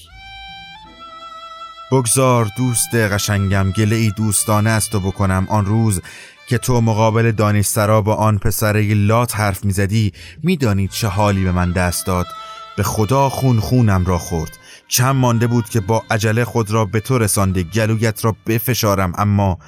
بگذار 1.92 2.50
دوست 2.56 2.94
قشنگم 2.94 3.70
گله 3.70 3.96
ای 3.96 4.10
دوستانه 4.16 4.70
است 4.70 4.90
تو 4.90 5.00
بکنم. 5.00 5.46
آن 5.50 5.66
روز 5.66 6.00
که 6.48 6.58
تو 6.58 6.80
مقابل 6.80 7.32
دانشسرا 7.32 8.02
با 8.02 8.14
آن 8.14 8.38
پسره 8.38 8.94
لات 8.94 9.36
حرف 9.36 9.64
می‌زدی 9.64 10.12
می‌دانید 10.42 10.90
چه 10.90 11.08
حالی 11.08 11.44
به 11.44 11.52
من 11.52 11.72
دست 11.72 12.06
داد. 12.06 12.26
به 12.76 12.82
خدا 12.82 13.28
خون 13.28 13.60
خونم 13.60 14.04
را 14.04 14.18
خورد. 14.18 14.58
چند 14.88 15.16
مانده 15.16 15.46
بود 15.46 15.68
که 15.68 15.80
با 15.80 16.04
عجله 16.10 16.44
خود 16.44 16.70
را 16.70 16.84
به 16.84 17.00
تو 17.00 17.18
رسانده 17.18 17.62
گلویت 17.62 18.24
را 18.24 18.36
بفشارم. 18.46 19.12
اما 19.18 19.58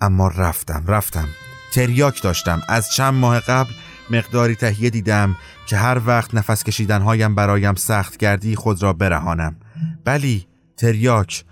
اما 0.00 0.28
رفتم 0.28 0.84
رفتم. 0.86 1.28
تریاک 1.72 2.22
داشتم. 2.22 2.62
از 2.68 2.92
چند 2.92 3.14
ماه 3.14 3.40
قبل 3.40 3.70
مقداری 4.10 4.54
تهیه 4.54 4.90
دیدم. 4.90 5.36
که 5.66 5.76
هر 5.76 6.00
وقت 6.06 6.34
نفس 6.34 6.64
کشیدنهایم 6.64 7.34
برایم 7.34 7.74
سخت 7.74 8.16
کردی 8.16 8.56
خود 8.56 8.82
را 8.82 8.92
برهانم. 8.92 9.56
بلی 10.04 10.46
تریاک. 10.76 11.44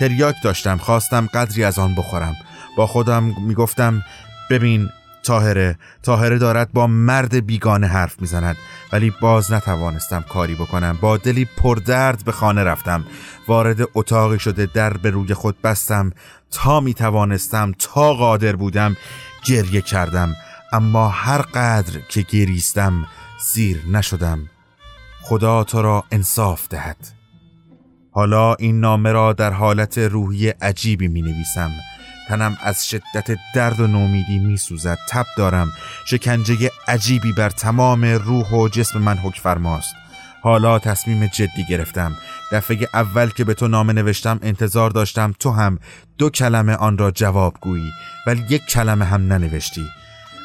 تریاک 0.00 0.34
داشتم 0.44 0.76
خواستم 0.76 1.26
قدری 1.34 1.64
از 1.64 1.78
آن 1.78 1.94
بخورم. 1.94 2.34
با 2.76 2.86
خودم 2.86 3.22
می‌گفتم 3.46 4.02
ببین 4.50 4.88
تاهره 5.22 5.78
تاهره 6.02 6.38
دارد 6.38 6.72
با 6.72 6.86
مرد 6.86 7.46
بیگانه 7.46 7.86
حرف 7.86 8.20
می‌زند 8.20 8.56
ولی 8.92 9.12
باز 9.20 9.52
نتوانستم 9.52 10.24
کاری 10.28 10.54
بکنم. 10.54 10.98
با 11.00 11.16
دلی 11.16 11.44
پردرد 11.44 12.24
به 12.24 12.32
خانه 12.32 12.64
رفتم. 12.64 13.04
وارد 13.48 13.88
اتاقی 13.94 14.38
شده 14.38 14.66
در 14.66 14.92
به 14.92 15.10
روی 15.10 15.34
خود 15.34 15.62
بستم. 15.62 16.12
تا 16.50 16.80
می 16.80 16.94
توانستم 16.94 17.72
تا 17.78 18.14
قادر 18.14 18.56
بودم 18.56 18.96
گریه 19.44 19.80
کردم. 19.80 20.36
اما 20.72 21.08
هر 21.08 21.42
قدر 21.42 22.00
که 22.08 22.22
گریستم 22.22 23.06
زیر 23.52 23.82
نشدم. 23.90 24.50
خدا 25.22 25.64
تو 25.64 25.82
را 25.82 26.04
انصاف 26.10 26.68
دهد. 26.68 26.96
حالا 28.10 28.54
این 28.54 28.80
نامه 28.80 29.12
را 29.12 29.32
در 29.32 29.52
حالت 29.52 29.98
روحی 29.98 30.48
عجیبی 30.48 31.08
می 31.08 31.22
نویسم. 31.22 31.70
تنم 32.28 32.56
از 32.62 32.88
شدت 32.88 33.36
درد 33.54 33.80
و 33.80 33.86
نومیدی 33.86 34.38
می 34.38 34.56
سوزد. 34.56 34.98
تب 35.08 35.26
دارم. 35.36 35.72
شکنجه 36.06 36.70
عجیبی 36.88 37.32
بر 37.32 37.50
تمام 37.50 38.04
روح 38.04 38.50
و 38.50 38.68
جسم 38.68 38.98
من 38.98 39.16
حک 39.16 39.40
فرماست. 39.40 39.94
حالا 40.42 40.78
تصمیم 40.78 41.26
جدی 41.26 41.64
گرفتم. 41.70 42.16
دفعه 42.52 42.88
اول 42.94 43.30
که 43.30 43.44
به 43.44 43.54
تو 43.54 43.68
نامه 43.68 43.92
نوشتم 43.92 44.38
انتظار 44.42 44.90
داشتم 44.90 45.32
تو 45.38 45.50
هم 45.50 45.78
دو 46.18 46.30
کلمه 46.30 46.74
آن 46.74 46.98
را 46.98 47.10
جواب 47.10 47.56
گویی 47.60 47.90
ولی 48.26 48.44
یک 48.48 48.66
کلمه 48.66 49.04
هم 49.04 49.32
ننوشتی. 49.32 49.86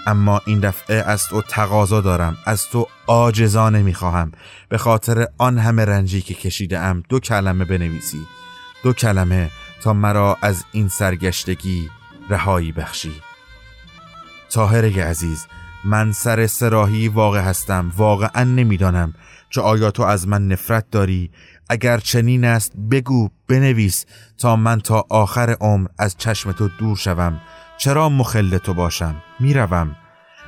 اما 0.08 0.42
این 0.46 0.60
دفعه 0.60 0.96
از 0.96 1.24
تو 1.28 1.42
تقاضا 1.42 2.02
دارم 2.02 2.38
از 2.46 2.68
تو 2.68 2.88
آجزانه 3.08 3.82
می‌خواهم. 3.82 4.32
به 4.70 4.78
خاطر 4.78 5.28
آن 5.38 5.58
همه 5.58 5.86
رنجی 5.86 6.22
که 6.22 6.34
کشیده 6.34 6.80
ام 6.80 7.04
دو 7.10 7.20
کلمه 7.20 7.66
بنویسی. 7.66 8.22
دو 8.84 8.94
کلمه 8.94 9.52
تا 9.82 9.94
مرا 9.94 10.38
از 10.42 10.66
این 10.72 10.88
سرگشتگی 10.88 11.90
رهایی 12.30 12.72
بخشی. 12.72 13.14
تاهر 14.50 15.00
عزیز 15.00 15.48
من 15.86 16.12
سر 16.12 16.48
سراحی 16.48 17.08
واقع 17.08 17.40
هستم 17.40 17.92
واقعا 17.98 18.44
نمی‌دانم 18.44 19.14
چه 19.50 19.62
آیا 19.62 19.92
تو 19.92 20.04
از 20.04 20.28
من 20.28 20.48
نفرت 20.48 20.92
داری. 20.92 21.32
اگر 21.70 21.98
چنین 21.98 22.46
است 22.46 22.72
بگو 22.92 23.30
بنویس 23.48 24.06
تا 24.38 24.56
من 24.56 24.80
تا 24.80 25.06
آخر 25.10 25.56
عمر 25.62 25.88
از 26.00 26.16
چشم 26.18 26.52
تو 26.52 26.68
دور 26.68 26.98
شوم. 26.98 27.42
چرا 27.78 28.10
مخل 28.10 28.58
تو 28.58 28.74
باشم؟ 28.74 29.16
می‌روم. 29.40 29.96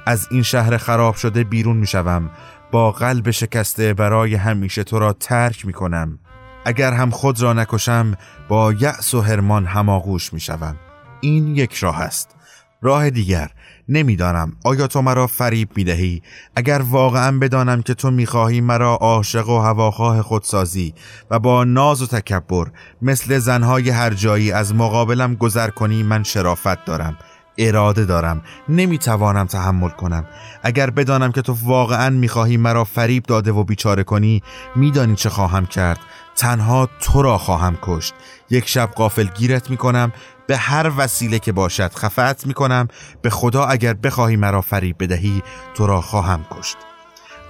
از 0.05 0.27
این 0.31 0.43
شهر 0.43 0.77
خراب 0.77 1.15
شده 1.15 1.43
بیرون 1.43 1.77
می‌شوم. 1.77 2.29
با 2.71 2.91
قلب 2.91 3.31
شکسته 3.31 3.93
برای 3.93 4.35
همیشه 4.35 4.83
تو 4.83 4.99
را 4.99 5.13
ترک 5.13 5.65
می‌کنم. 5.65 6.19
اگر 6.65 6.93
هم 6.93 7.09
خود 7.09 7.41
را 7.41 7.53
نکشم 7.53 8.17
با 8.47 8.73
یأس 8.73 9.13
و 9.13 9.21
هرمان 9.21 9.65
هماغوش 9.65 10.33
می‌شوم. 10.33 10.75
این 11.21 11.55
یک 11.55 11.73
راه 11.73 12.01
است. 12.01 12.35
راه 12.81 13.09
دیگر 13.09 13.49
نمی‌دانم 13.89 14.53
آیا 14.63 14.87
تو 14.87 15.01
مرا 15.01 15.27
فریب 15.27 15.69
می‌دهی؟ 15.75 16.21
اگر 16.55 16.81
واقعا 16.89 17.37
بدانم 17.37 17.81
که 17.81 17.93
تو 17.93 18.11
می‌خواهی 18.11 18.61
مرا 18.61 18.95
عاشق 18.95 19.49
و 19.49 19.59
هواخواه 19.59 20.21
خود 20.21 20.43
سازی 20.43 20.93
و 21.31 21.39
با 21.39 21.63
ناز 21.63 22.01
و 22.01 22.07
تکبر 22.07 22.67
مثل 23.01 23.37
زنهای 23.37 23.89
هر 23.89 24.13
جایی 24.13 24.51
از 24.51 24.75
مقابلم 24.75 25.35
گذر 25.35 25.69
کنی 25.69 26.03
من 26.03 26.23
شرافت 26.23 26.85
دارم. 26.85 27.17
اراده 27.57 28.05
دارم. 28.05 28.41
نمی‌توانم 28.69 29.45
تحمل 29.45 29.89
کنم. 29.89 30.25
اگر 30.63 30.89
بدانم 30.89 31.31
که 31.31 31.41
تو 31.41 31.57
واقعا 31.63 32.09
می‌خواهی 32.09 32.57
مرا 32.57 32.83
فریب 32.83 33.23
داده 33.23 33.51
و 33.51 33.63
بیچاره 33.63 34.03
کنی 34.03 34.43
میدانی 34.75 35.15
چه 35.15 35.29
خواهم 35.29 35.65
کرد. 35.65 35.99
تنها 36.35 36.89
تو 36.99 37.21
را 37.21 37.37
خواهم 37.37 37.77
کشت. 37.81 38.13
یک 38.49 38.67
شب 38.67 38.89
قافل 38.95 39.27
گیرت 39.27 39.69
می‌کنم. 39.69 40.11
به 40.47 40.57
هر 40.57 40.91
وسیله 40.97 41.39
که 41.39 41.51
باشد 41.51 41.93
خفت 41.93 42.47
می‌کنم. 42.47 42.87
به 43.21 43.29
خدا 43.29 43.65
اگر 43.65 43.93
بخواهی 43.93 44.35
مرا 44.35 44.61
فریب 44.61 44.95
بدهی 44.99 45.43
تو 45.73 45.87
را 45.87 46.01
خواهم 46.01 46.45
کشت. 46.51 46.77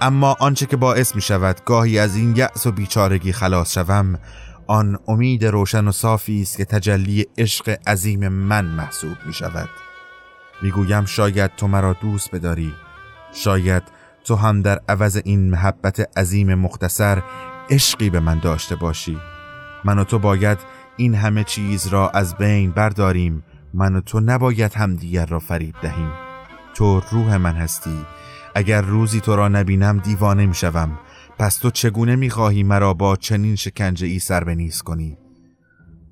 اما 0.00 0.36
آنچه 0.40 0.66
که 0.66 0.76
باعث 0.76 1.14
می 1.14 1.22
شود 1.22 1.60
گاهی 1.64 1.98
از 1.98 2.16
این 2.16 2.36
یأس 2.36 2.66
و 2.66 2.72
بیچارگی 2.72 3.32
خلاص 3.32 3.74
شوم 3.74 4.18
آن 4.66 4.98
امید 5.08 5.44
روشن 5.44 5.88
و 5.88 5.92
صافی 5.92 6.42
است 6.42 6.56
که 6.56 6.64
تجلی 6.64 7.26
عشق 7.38 7.78
عظیم 7.86 8.28
من 8.28 8.64
محسوب 8.64 9.16
می 9.26 9.34
شود 9.34 9.68
می‌گویم 10.62 11.04
شاید 11.04 11.56
تو 11.56 11.68
مرا 11.68 11.92
دوست 11.92 12.34
بداری. 12.34 12.72
شاید 13.34 13.82
تو 14.24 14.36
هم 14.36 14.62
در 14.62 14.80
عوض 14.88 15.20
این 15.24 15.50
محبت 15.50 16.18
عظیم 16.18 16.54
مختصر 16.54 17.22
عشقی 17.70 18.10
به 18.10 18.20
من 18.20 18.38
داشته 18.38 18.76
باشی. 18.76 19.18
من 19.84 19.98
و 19.98 20.04
تو 20.04 20.18
باید 20.18 20.58
این 20.96 21.14
همه 21.14 21.44
چیز 21.44 21.86
را 21.86 22.08
از 22.08 22.36
بین 22.36 22.70
برداریم. 22.70 23.44
من 23.74 23.96
و 23.96 24.00
تو 24.00 24.20
نباید 24.20 24.74
همدیگر 24.74 25.26
را 25.26 25.38
فریب 25.38 25.74
دهیم. 25.82 26.12
تو 26.74 27.02
روح 27.10 27.36
من 27.36 27.54
هستی. 27.54 28.06
اگر 28.54 28.80
روزی 28.82 29.20
تو 29.20 29.36
را 29.36 29.48
نبینم 29.48 29.98
دیوانه 29.98 30.46
می‌شوم. 30.46 30.98
پس 31.38 31.56
تو 31.56 31.70
چگونه 31.70 32.16
می‌خواهی 32.16 32.62
مرا 32.62 32.94
با 32.94 33.16
چنین 33.16 33.56
شکنجه 33.56 34.06
ای 34.06 34.18
سر 34.18 34.44
به 34.44 34.54
نیست 34.54 34.82
کنی 34.82 35.18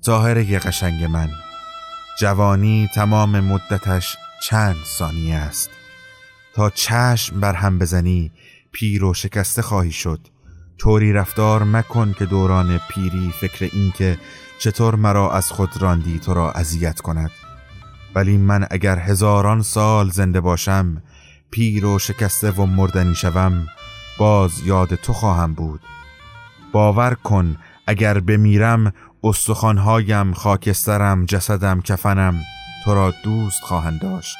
ظاهر 0.05 0.43
قشنگ 0.43 1.03
من. 1.03 1.29
جوانی 2.19 2.89
تمام 2.95 3.39
مدتش 3.39 4.17
چند 4.41 4.75
ثانیه 4.85 5.35
است. 5.35 5.69
تا 6.53 6.69
چشم 6.69 7.39
بر 7.39 7.53
هم 7.53 7.79
بزنی 7.79 8.31
پیر 8.71 9.03
و 9.03 9.13
شکسته 9.13 9.61
خواهی 9.61 9.91
شد. 9.91 10.19
طوری 10.77 11.13
رفتار 11.13 11.63
مکن 11.63 12.13
که 12.13 12.25
دوران 12.25 12.79
پیری 12.89 13.33
فکر 13.41 13.69
این 13.73 13.91
که 13.91 14.17
چطور 14.59 14.95
مرا 14.95 15.31
از 15.31 15.51
خود 15.51 15.81
راندی 15.81 16.19
تو 16.19 16.33
را 16.33 16.51
اذیت 16.51 16.99
کند. 17.01 17.31
ولی 18.15 18.37
من 18.37 18.67
اگر 18.71 18.99
هزاران 18.99 19.61
سال 19.61 20.09
زنده 20.09 20.41
باشم 20.41 21.01
پیر 21.51 21.85
و 21.85 21.99
شکسته 21.99 22.51
و 22.51 22.65
مردنی 22.65 23.15
شوم 23.15 23.67
باز 24.17 24.51
یاد 24.65 24.95
تو 24.95 25.13
خواهم 25.13 25.53
بود. 25.53 25.81
باور 26.71 27.13
کن 27.13 27.57
اگر 27.87 28.19
بمیرم 28.19 28.93
استخوانهایم 29.23 30.33
خاکسترم 30.33 31.25
جسدم 31.25 31.81
کفنم. 31.81 32.41
تو 32.85 32.93
را 32.93 33.13
دوست 33.23 33.63
خواهند 33.63 34.01
داشت. 34.01 34.37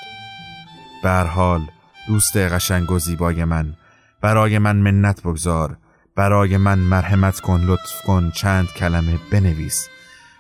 به 1.04 1.10
حال 1.10 1.68
دوست 2.08 2.38
قشنگ 2.38 2.92
و 2.92 3.00
زیبای 3.00 3.46
من 3.46 3.74
برای 4.22 4.58
من 4.58 4.76
منت 4.76 5.22
بگذار. 5.22 5.78
برای 6.16 6.58
من 6.58 6.80
مرحمت 6.80 7.39
کن 7.39 7.62
لطف 7.62 8.02
کن 8.06 8.32
چند 8.32 8.68
کلمه 8.68 9.20
بنویس. 9.32 9.88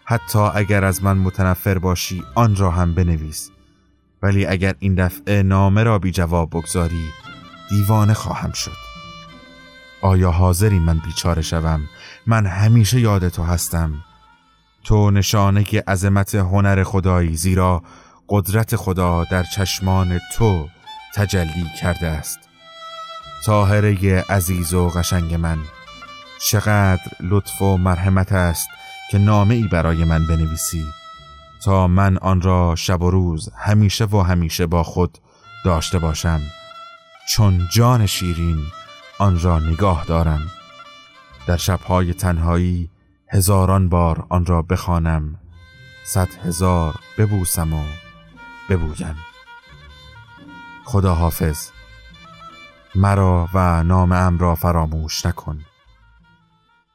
حتی 0.05 0.39
اگر 0.39 0.85
از 0.85 1.03
من 1.03 1.17
متنفر 1.17 1.77
باشی 1.77 2.23
آن 2.35 2.55
را 2.55 2.71
هم 2.71 2.93
بنویس. 2.95 3.49
ولی 4.23 4.45
اگر 4.45 4.75
این 4.79 4.95
دفعه 4.95 5.43
نامه 5.43 5.83
را 5.83 5.99
بی 5.99 6.11
جواب 6.11 6.49
بگذاری 6.49 7.05
دیوانه 7.69 8.13
خواهم 8.13 8.51
شد. 8.51 8.77
آیا 10.01 10.31
حاضری 10.31 10.79
من 10.79 10.97
بیچاره 10.97 11.41
شوم؟ 11.41 11.81
من 12.27 12.45
همیشه 12.45 12.99
یاد 12.99 13.29
تو 13.29 13.43
هستم. 13.43 13.93
تو 14.83 15.11
نشانه 15.11 15.65
عظمت 15.87 16.35
هنر 16.35 16.83
خدایی 16.83 17.35
زیرا 17.35 17.83
قدرت 18.29 18.75
خدا 18.75 19.23
در 19.23 19.43
چشمان 19.43 20.19
تو 20.33 20.67
تجلی 21.15 21.65
کرده 21.81 22.07
است. 22.07 22.39
تاهره 23.45 24.21
عزیز 24.29 24.73
و 24.73 24.89
قشنگ 24.89 25.33
من 25.33 25.57
چقدر 26.49 27.01
لطف 27.19 27.61
و 27.61 27.77
مرحمت 27.77 28.31
است 28.31 28.67
که 29.11 29.17
نامه 29.17 29.55
ای 29.55 29.63
برای 29.63 30.03
من 30.03 30.27
بنویسی. 30.27 30.85
تا 31.63 31.87
من 31.87 32.17
آن 32.17 32.41
را 32.41 32.75
شب 32.75 33.01
و 33.01 33.11
روز 33.11 33.49
همیشه 33.57 34.05
و 34.05 34.21
همیشه 34.21 34.65
با 34.65 34.83
خود 34.83 35.17
داشته 35.65 35.99
باشم 35.99 36.41
چون 37.29 37.67
جان 37.71 38.05
شیرین 38.05 38.59
آن 39.19 39.39
را 39.39 39.59
نگاه 39.59 40.05
دارم. 40.05 40.51
در 41.47 41.57
شبهای 41.57 42.13
تنهایی 42.13 42.90
هزاران 43.33 43.89
بار 43.89 44.25
آن 44.29 44.45
را 44.45 44.61
بخوانم 44.61 45.39
صد 46.03 46.27
هزار 46.45 46.99
ببوسم 47.17 47.73
و 47.73 47.83
ببویم. 48.69 49.15
خدا 50.85 51.15
حافظ 51.15 51.69
مرا 52.95 53.49
و 53.53 53.83
نام 53.83 54.11
ام 54.11 54.37
را 54.37 54.55
فراموش 54.55 55.25
نکن. 55.25 55.61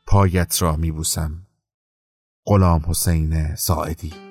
پایت 0.07 0.63
را 0.63 0.77
میبوسم. 0.77 1.47
غلام 2.47 2.85
حسین 2.89 3.55
ساعدی. 3.55 4.26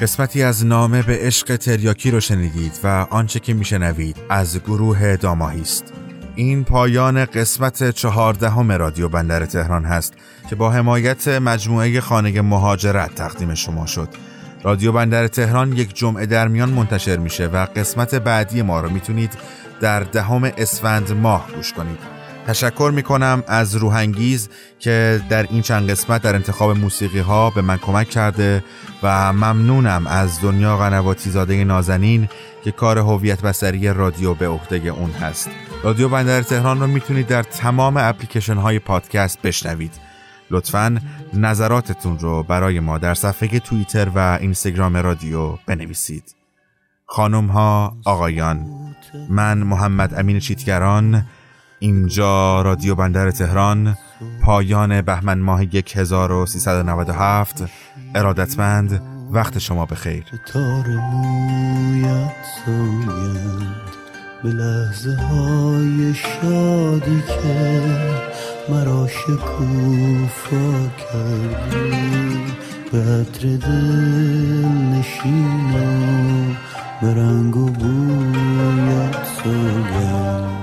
قسمتی 0.00 0.42
از 0.42 0.66
نامه 0.66 1.02
به 1.02 1.18
عشق 1.20 1.56
تریاکی 1.56 2.10
رو 2.10 2.20
شنیدید 2.20 2.72
و 2.84 3.06
آنچه 3.10 3.40
که 3.40 3.54
میشنوید 3.54 4.16
از 4.30 4.58
گروه 4.58 5.16
داماهی 5.16 5.60
است. 5.60 5.92
این 6.34 6.64
پایان 6.64 7.24
قسمت 7.24 7.90
چهاردهم 7.90 8.72
رادیو 8.72 9.08
بندر 9.08 9.46
تهران 9.46 9.84
هست 9.84 10.14
که 10.50 10.56
با 10.56 10.70
حمایت 10.70 11.28
مجموعه 11.28 12.00
خانه 12.00 12.40
مهاجرت 12.40 13.14
تقدیم 13.14 13.54
شما 13.54 13.86
شد. 13.86 14.08
رادیو 14.62 14.92
بندر 14.92 15.28
تهران 15.28 15.72
یک 15.72 15.96
جمعه 15.96 16.26
در 16.26 16.48
میان 16.48 16.70
منتشر 16.70 17.16
میشه 17.16 17.46
و 17.46 17.66
قسمت 17.76 18.14
بعدی 18.14 18.62
ما 18.62 18.80
رو 18.80 18.90
می‌تونید 18.90 19.32
در 19.80 20.00
دهم 20.00 20.44
اسفند 20.44 21.12
ماه 21.12 21.46
گوش 21.56 21.72
کنید. 21.72 22.19
تشکر 22.46 22.92
می 22.94 23.02
کنم 23.02 23.44
از 23.46 23.76
روحنگیز 23.76 24.48
که 24.78 25.20
در 25.28 25.42
این 25.42 25.62
چند 25.62 25.90
قسمت 25.90 26.22
در 26.22 26.34
انتخاب 26.34 26.78
موسیقی 26.78 27.18
ها 27.18 27.50
به 27.50 27.62
من 27.62 27.76
کمک 27.76 28.08
کرده 28.08 28.64
و 29.02 29.32
ممنونم 29.32 30.06
از 30.06 30.40
دنیا 30.40 30.76
قنواتی 30.76 31.30
زاده 31.30 31.64
نازنین 31.64 32.28
که 32.64 32.72
کار 32.72 32.98
هویت 32.98 33.42
بسری 33.42 33.88
رادیو 33.88 34.34
به 34.34 34.48
عهده 34.48 34.76
اون 34.76 35.10
هست. 35.10 35.50
رادیو 35.82 36.08
بندر 36.08 36.42
تهران 36.42 36.80
رو 36.80 36.86
می‌تونید 36.86 37.26
در 37.26 37.42
تمام 37.42 37.96
اپلیکیشن 37.96 38.56
های 38.56 38.78
پادکست 38.78 39.42
بشنوید. 39.42 39.92
لطفا 40.50 40.98
نظراتتون 41.34 42.18
رو 42.18 42.42
برای 42.42 42.80
ما 42.80 42.98
در 42.98 43.14
صفحه 43.14 43.58
توییتر 43.58 44.08
و 44.14 44.38
اینستاگرام 44.40 44.96
رادیو 44.96 45.58
بنویسید. 45.66 46.34
خانم 47.06 47.46
ها 47.46 47.96
آقایان 48.04 48.66
من 49.28 49.58
محمد 49.58 50.14
امین 50.14 50.38
چیتگران 50.38 51.26
اینجا 51.82 52.62
رادیو 52.62 52.94
بندر 52.94 53.30
تهران 53.30 53.96
پایان 54.42 55.02
بهمن 55.02 55.38
ماه 55.38 55.62
1397 55.62 57.64
ارادتمند 58.14 59.02
وقت 59.30 59.58
شما 59.58 59.86
بخیر. 59.86 60.24
تار 60.46 60.88
مویت 60.88 62.30
به 64.42 64.48
لحظه 64.48 65.16
های 65.16 66.14
شادی 66.14 67.22
که 67.26 67.82
مرا 68.68 69.06
شکوفا 69.06 70.88
کردی 70.98 72.44
به 72.92 72.98
عطر 72.98 73.56
دل 73.56 74.68
نشین 74.68 75.74
و 75.74 76.54
به 77.00 77.14
رنگ 77.14 77.56
و 77.56 77.66
بویت 77.66 79.16
سوگند 79.42 80.59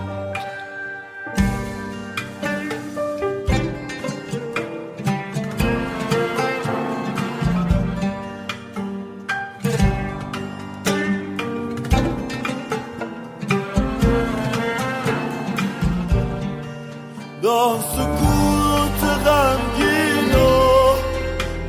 سکوت 17.76 19.02
غمگین 19.26 20.36
و 20.36 20.48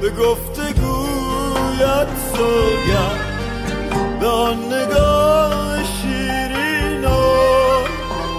به 0.01 0.11
گفتگویت 0.11 2.09
سوگم 2.33 3.19
به 4.21 4.27
آن 4.27 4.57
نگاه 4.73 5.85
شیرین 5.85 7.05
و 7.05 7.21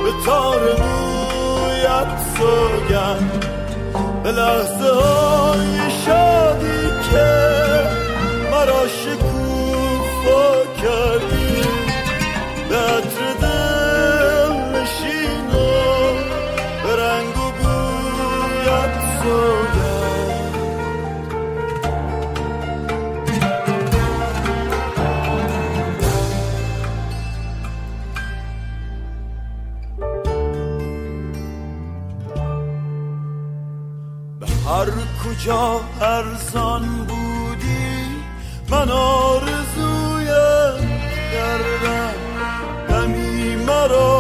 به 0.04 0.12
تار 0.26 0.60
مویت 0.60 2.12
سوگم 2.38 3.24
به 4.24 4.32
لحظه 4.32 4.94
های 4.94 5.92
شادی 6.06 6.90
که 7.12 7.59
کجا 35.40 35.82
ارزان 36.02 37.06
بودی 37.08 38.24
من 38.70 38.92
آرزویم 38.92 40.28
کردم 41.34 42.14
دمی 42.90 43.56
مرا 43.56 44.19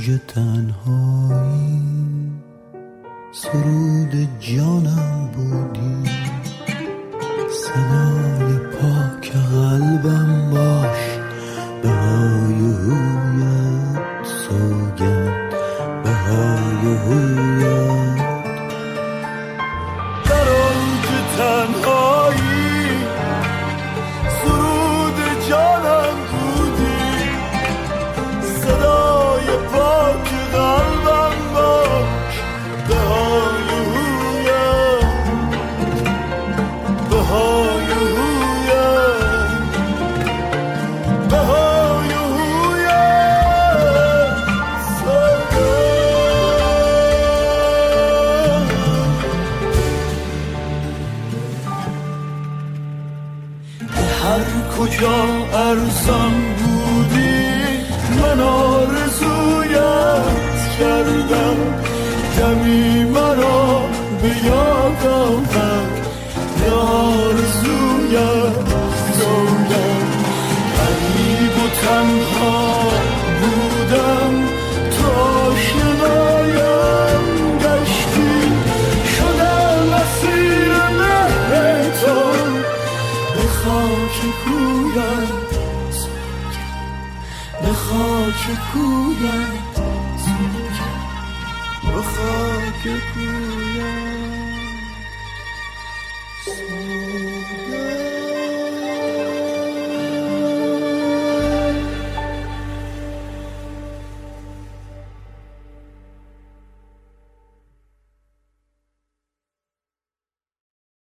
اوج 0.00 0.18
تنهایی 0.28 1.82
سرود 3.32 4.28
جانم 4.40 5.30
بودی. 5.34 5.99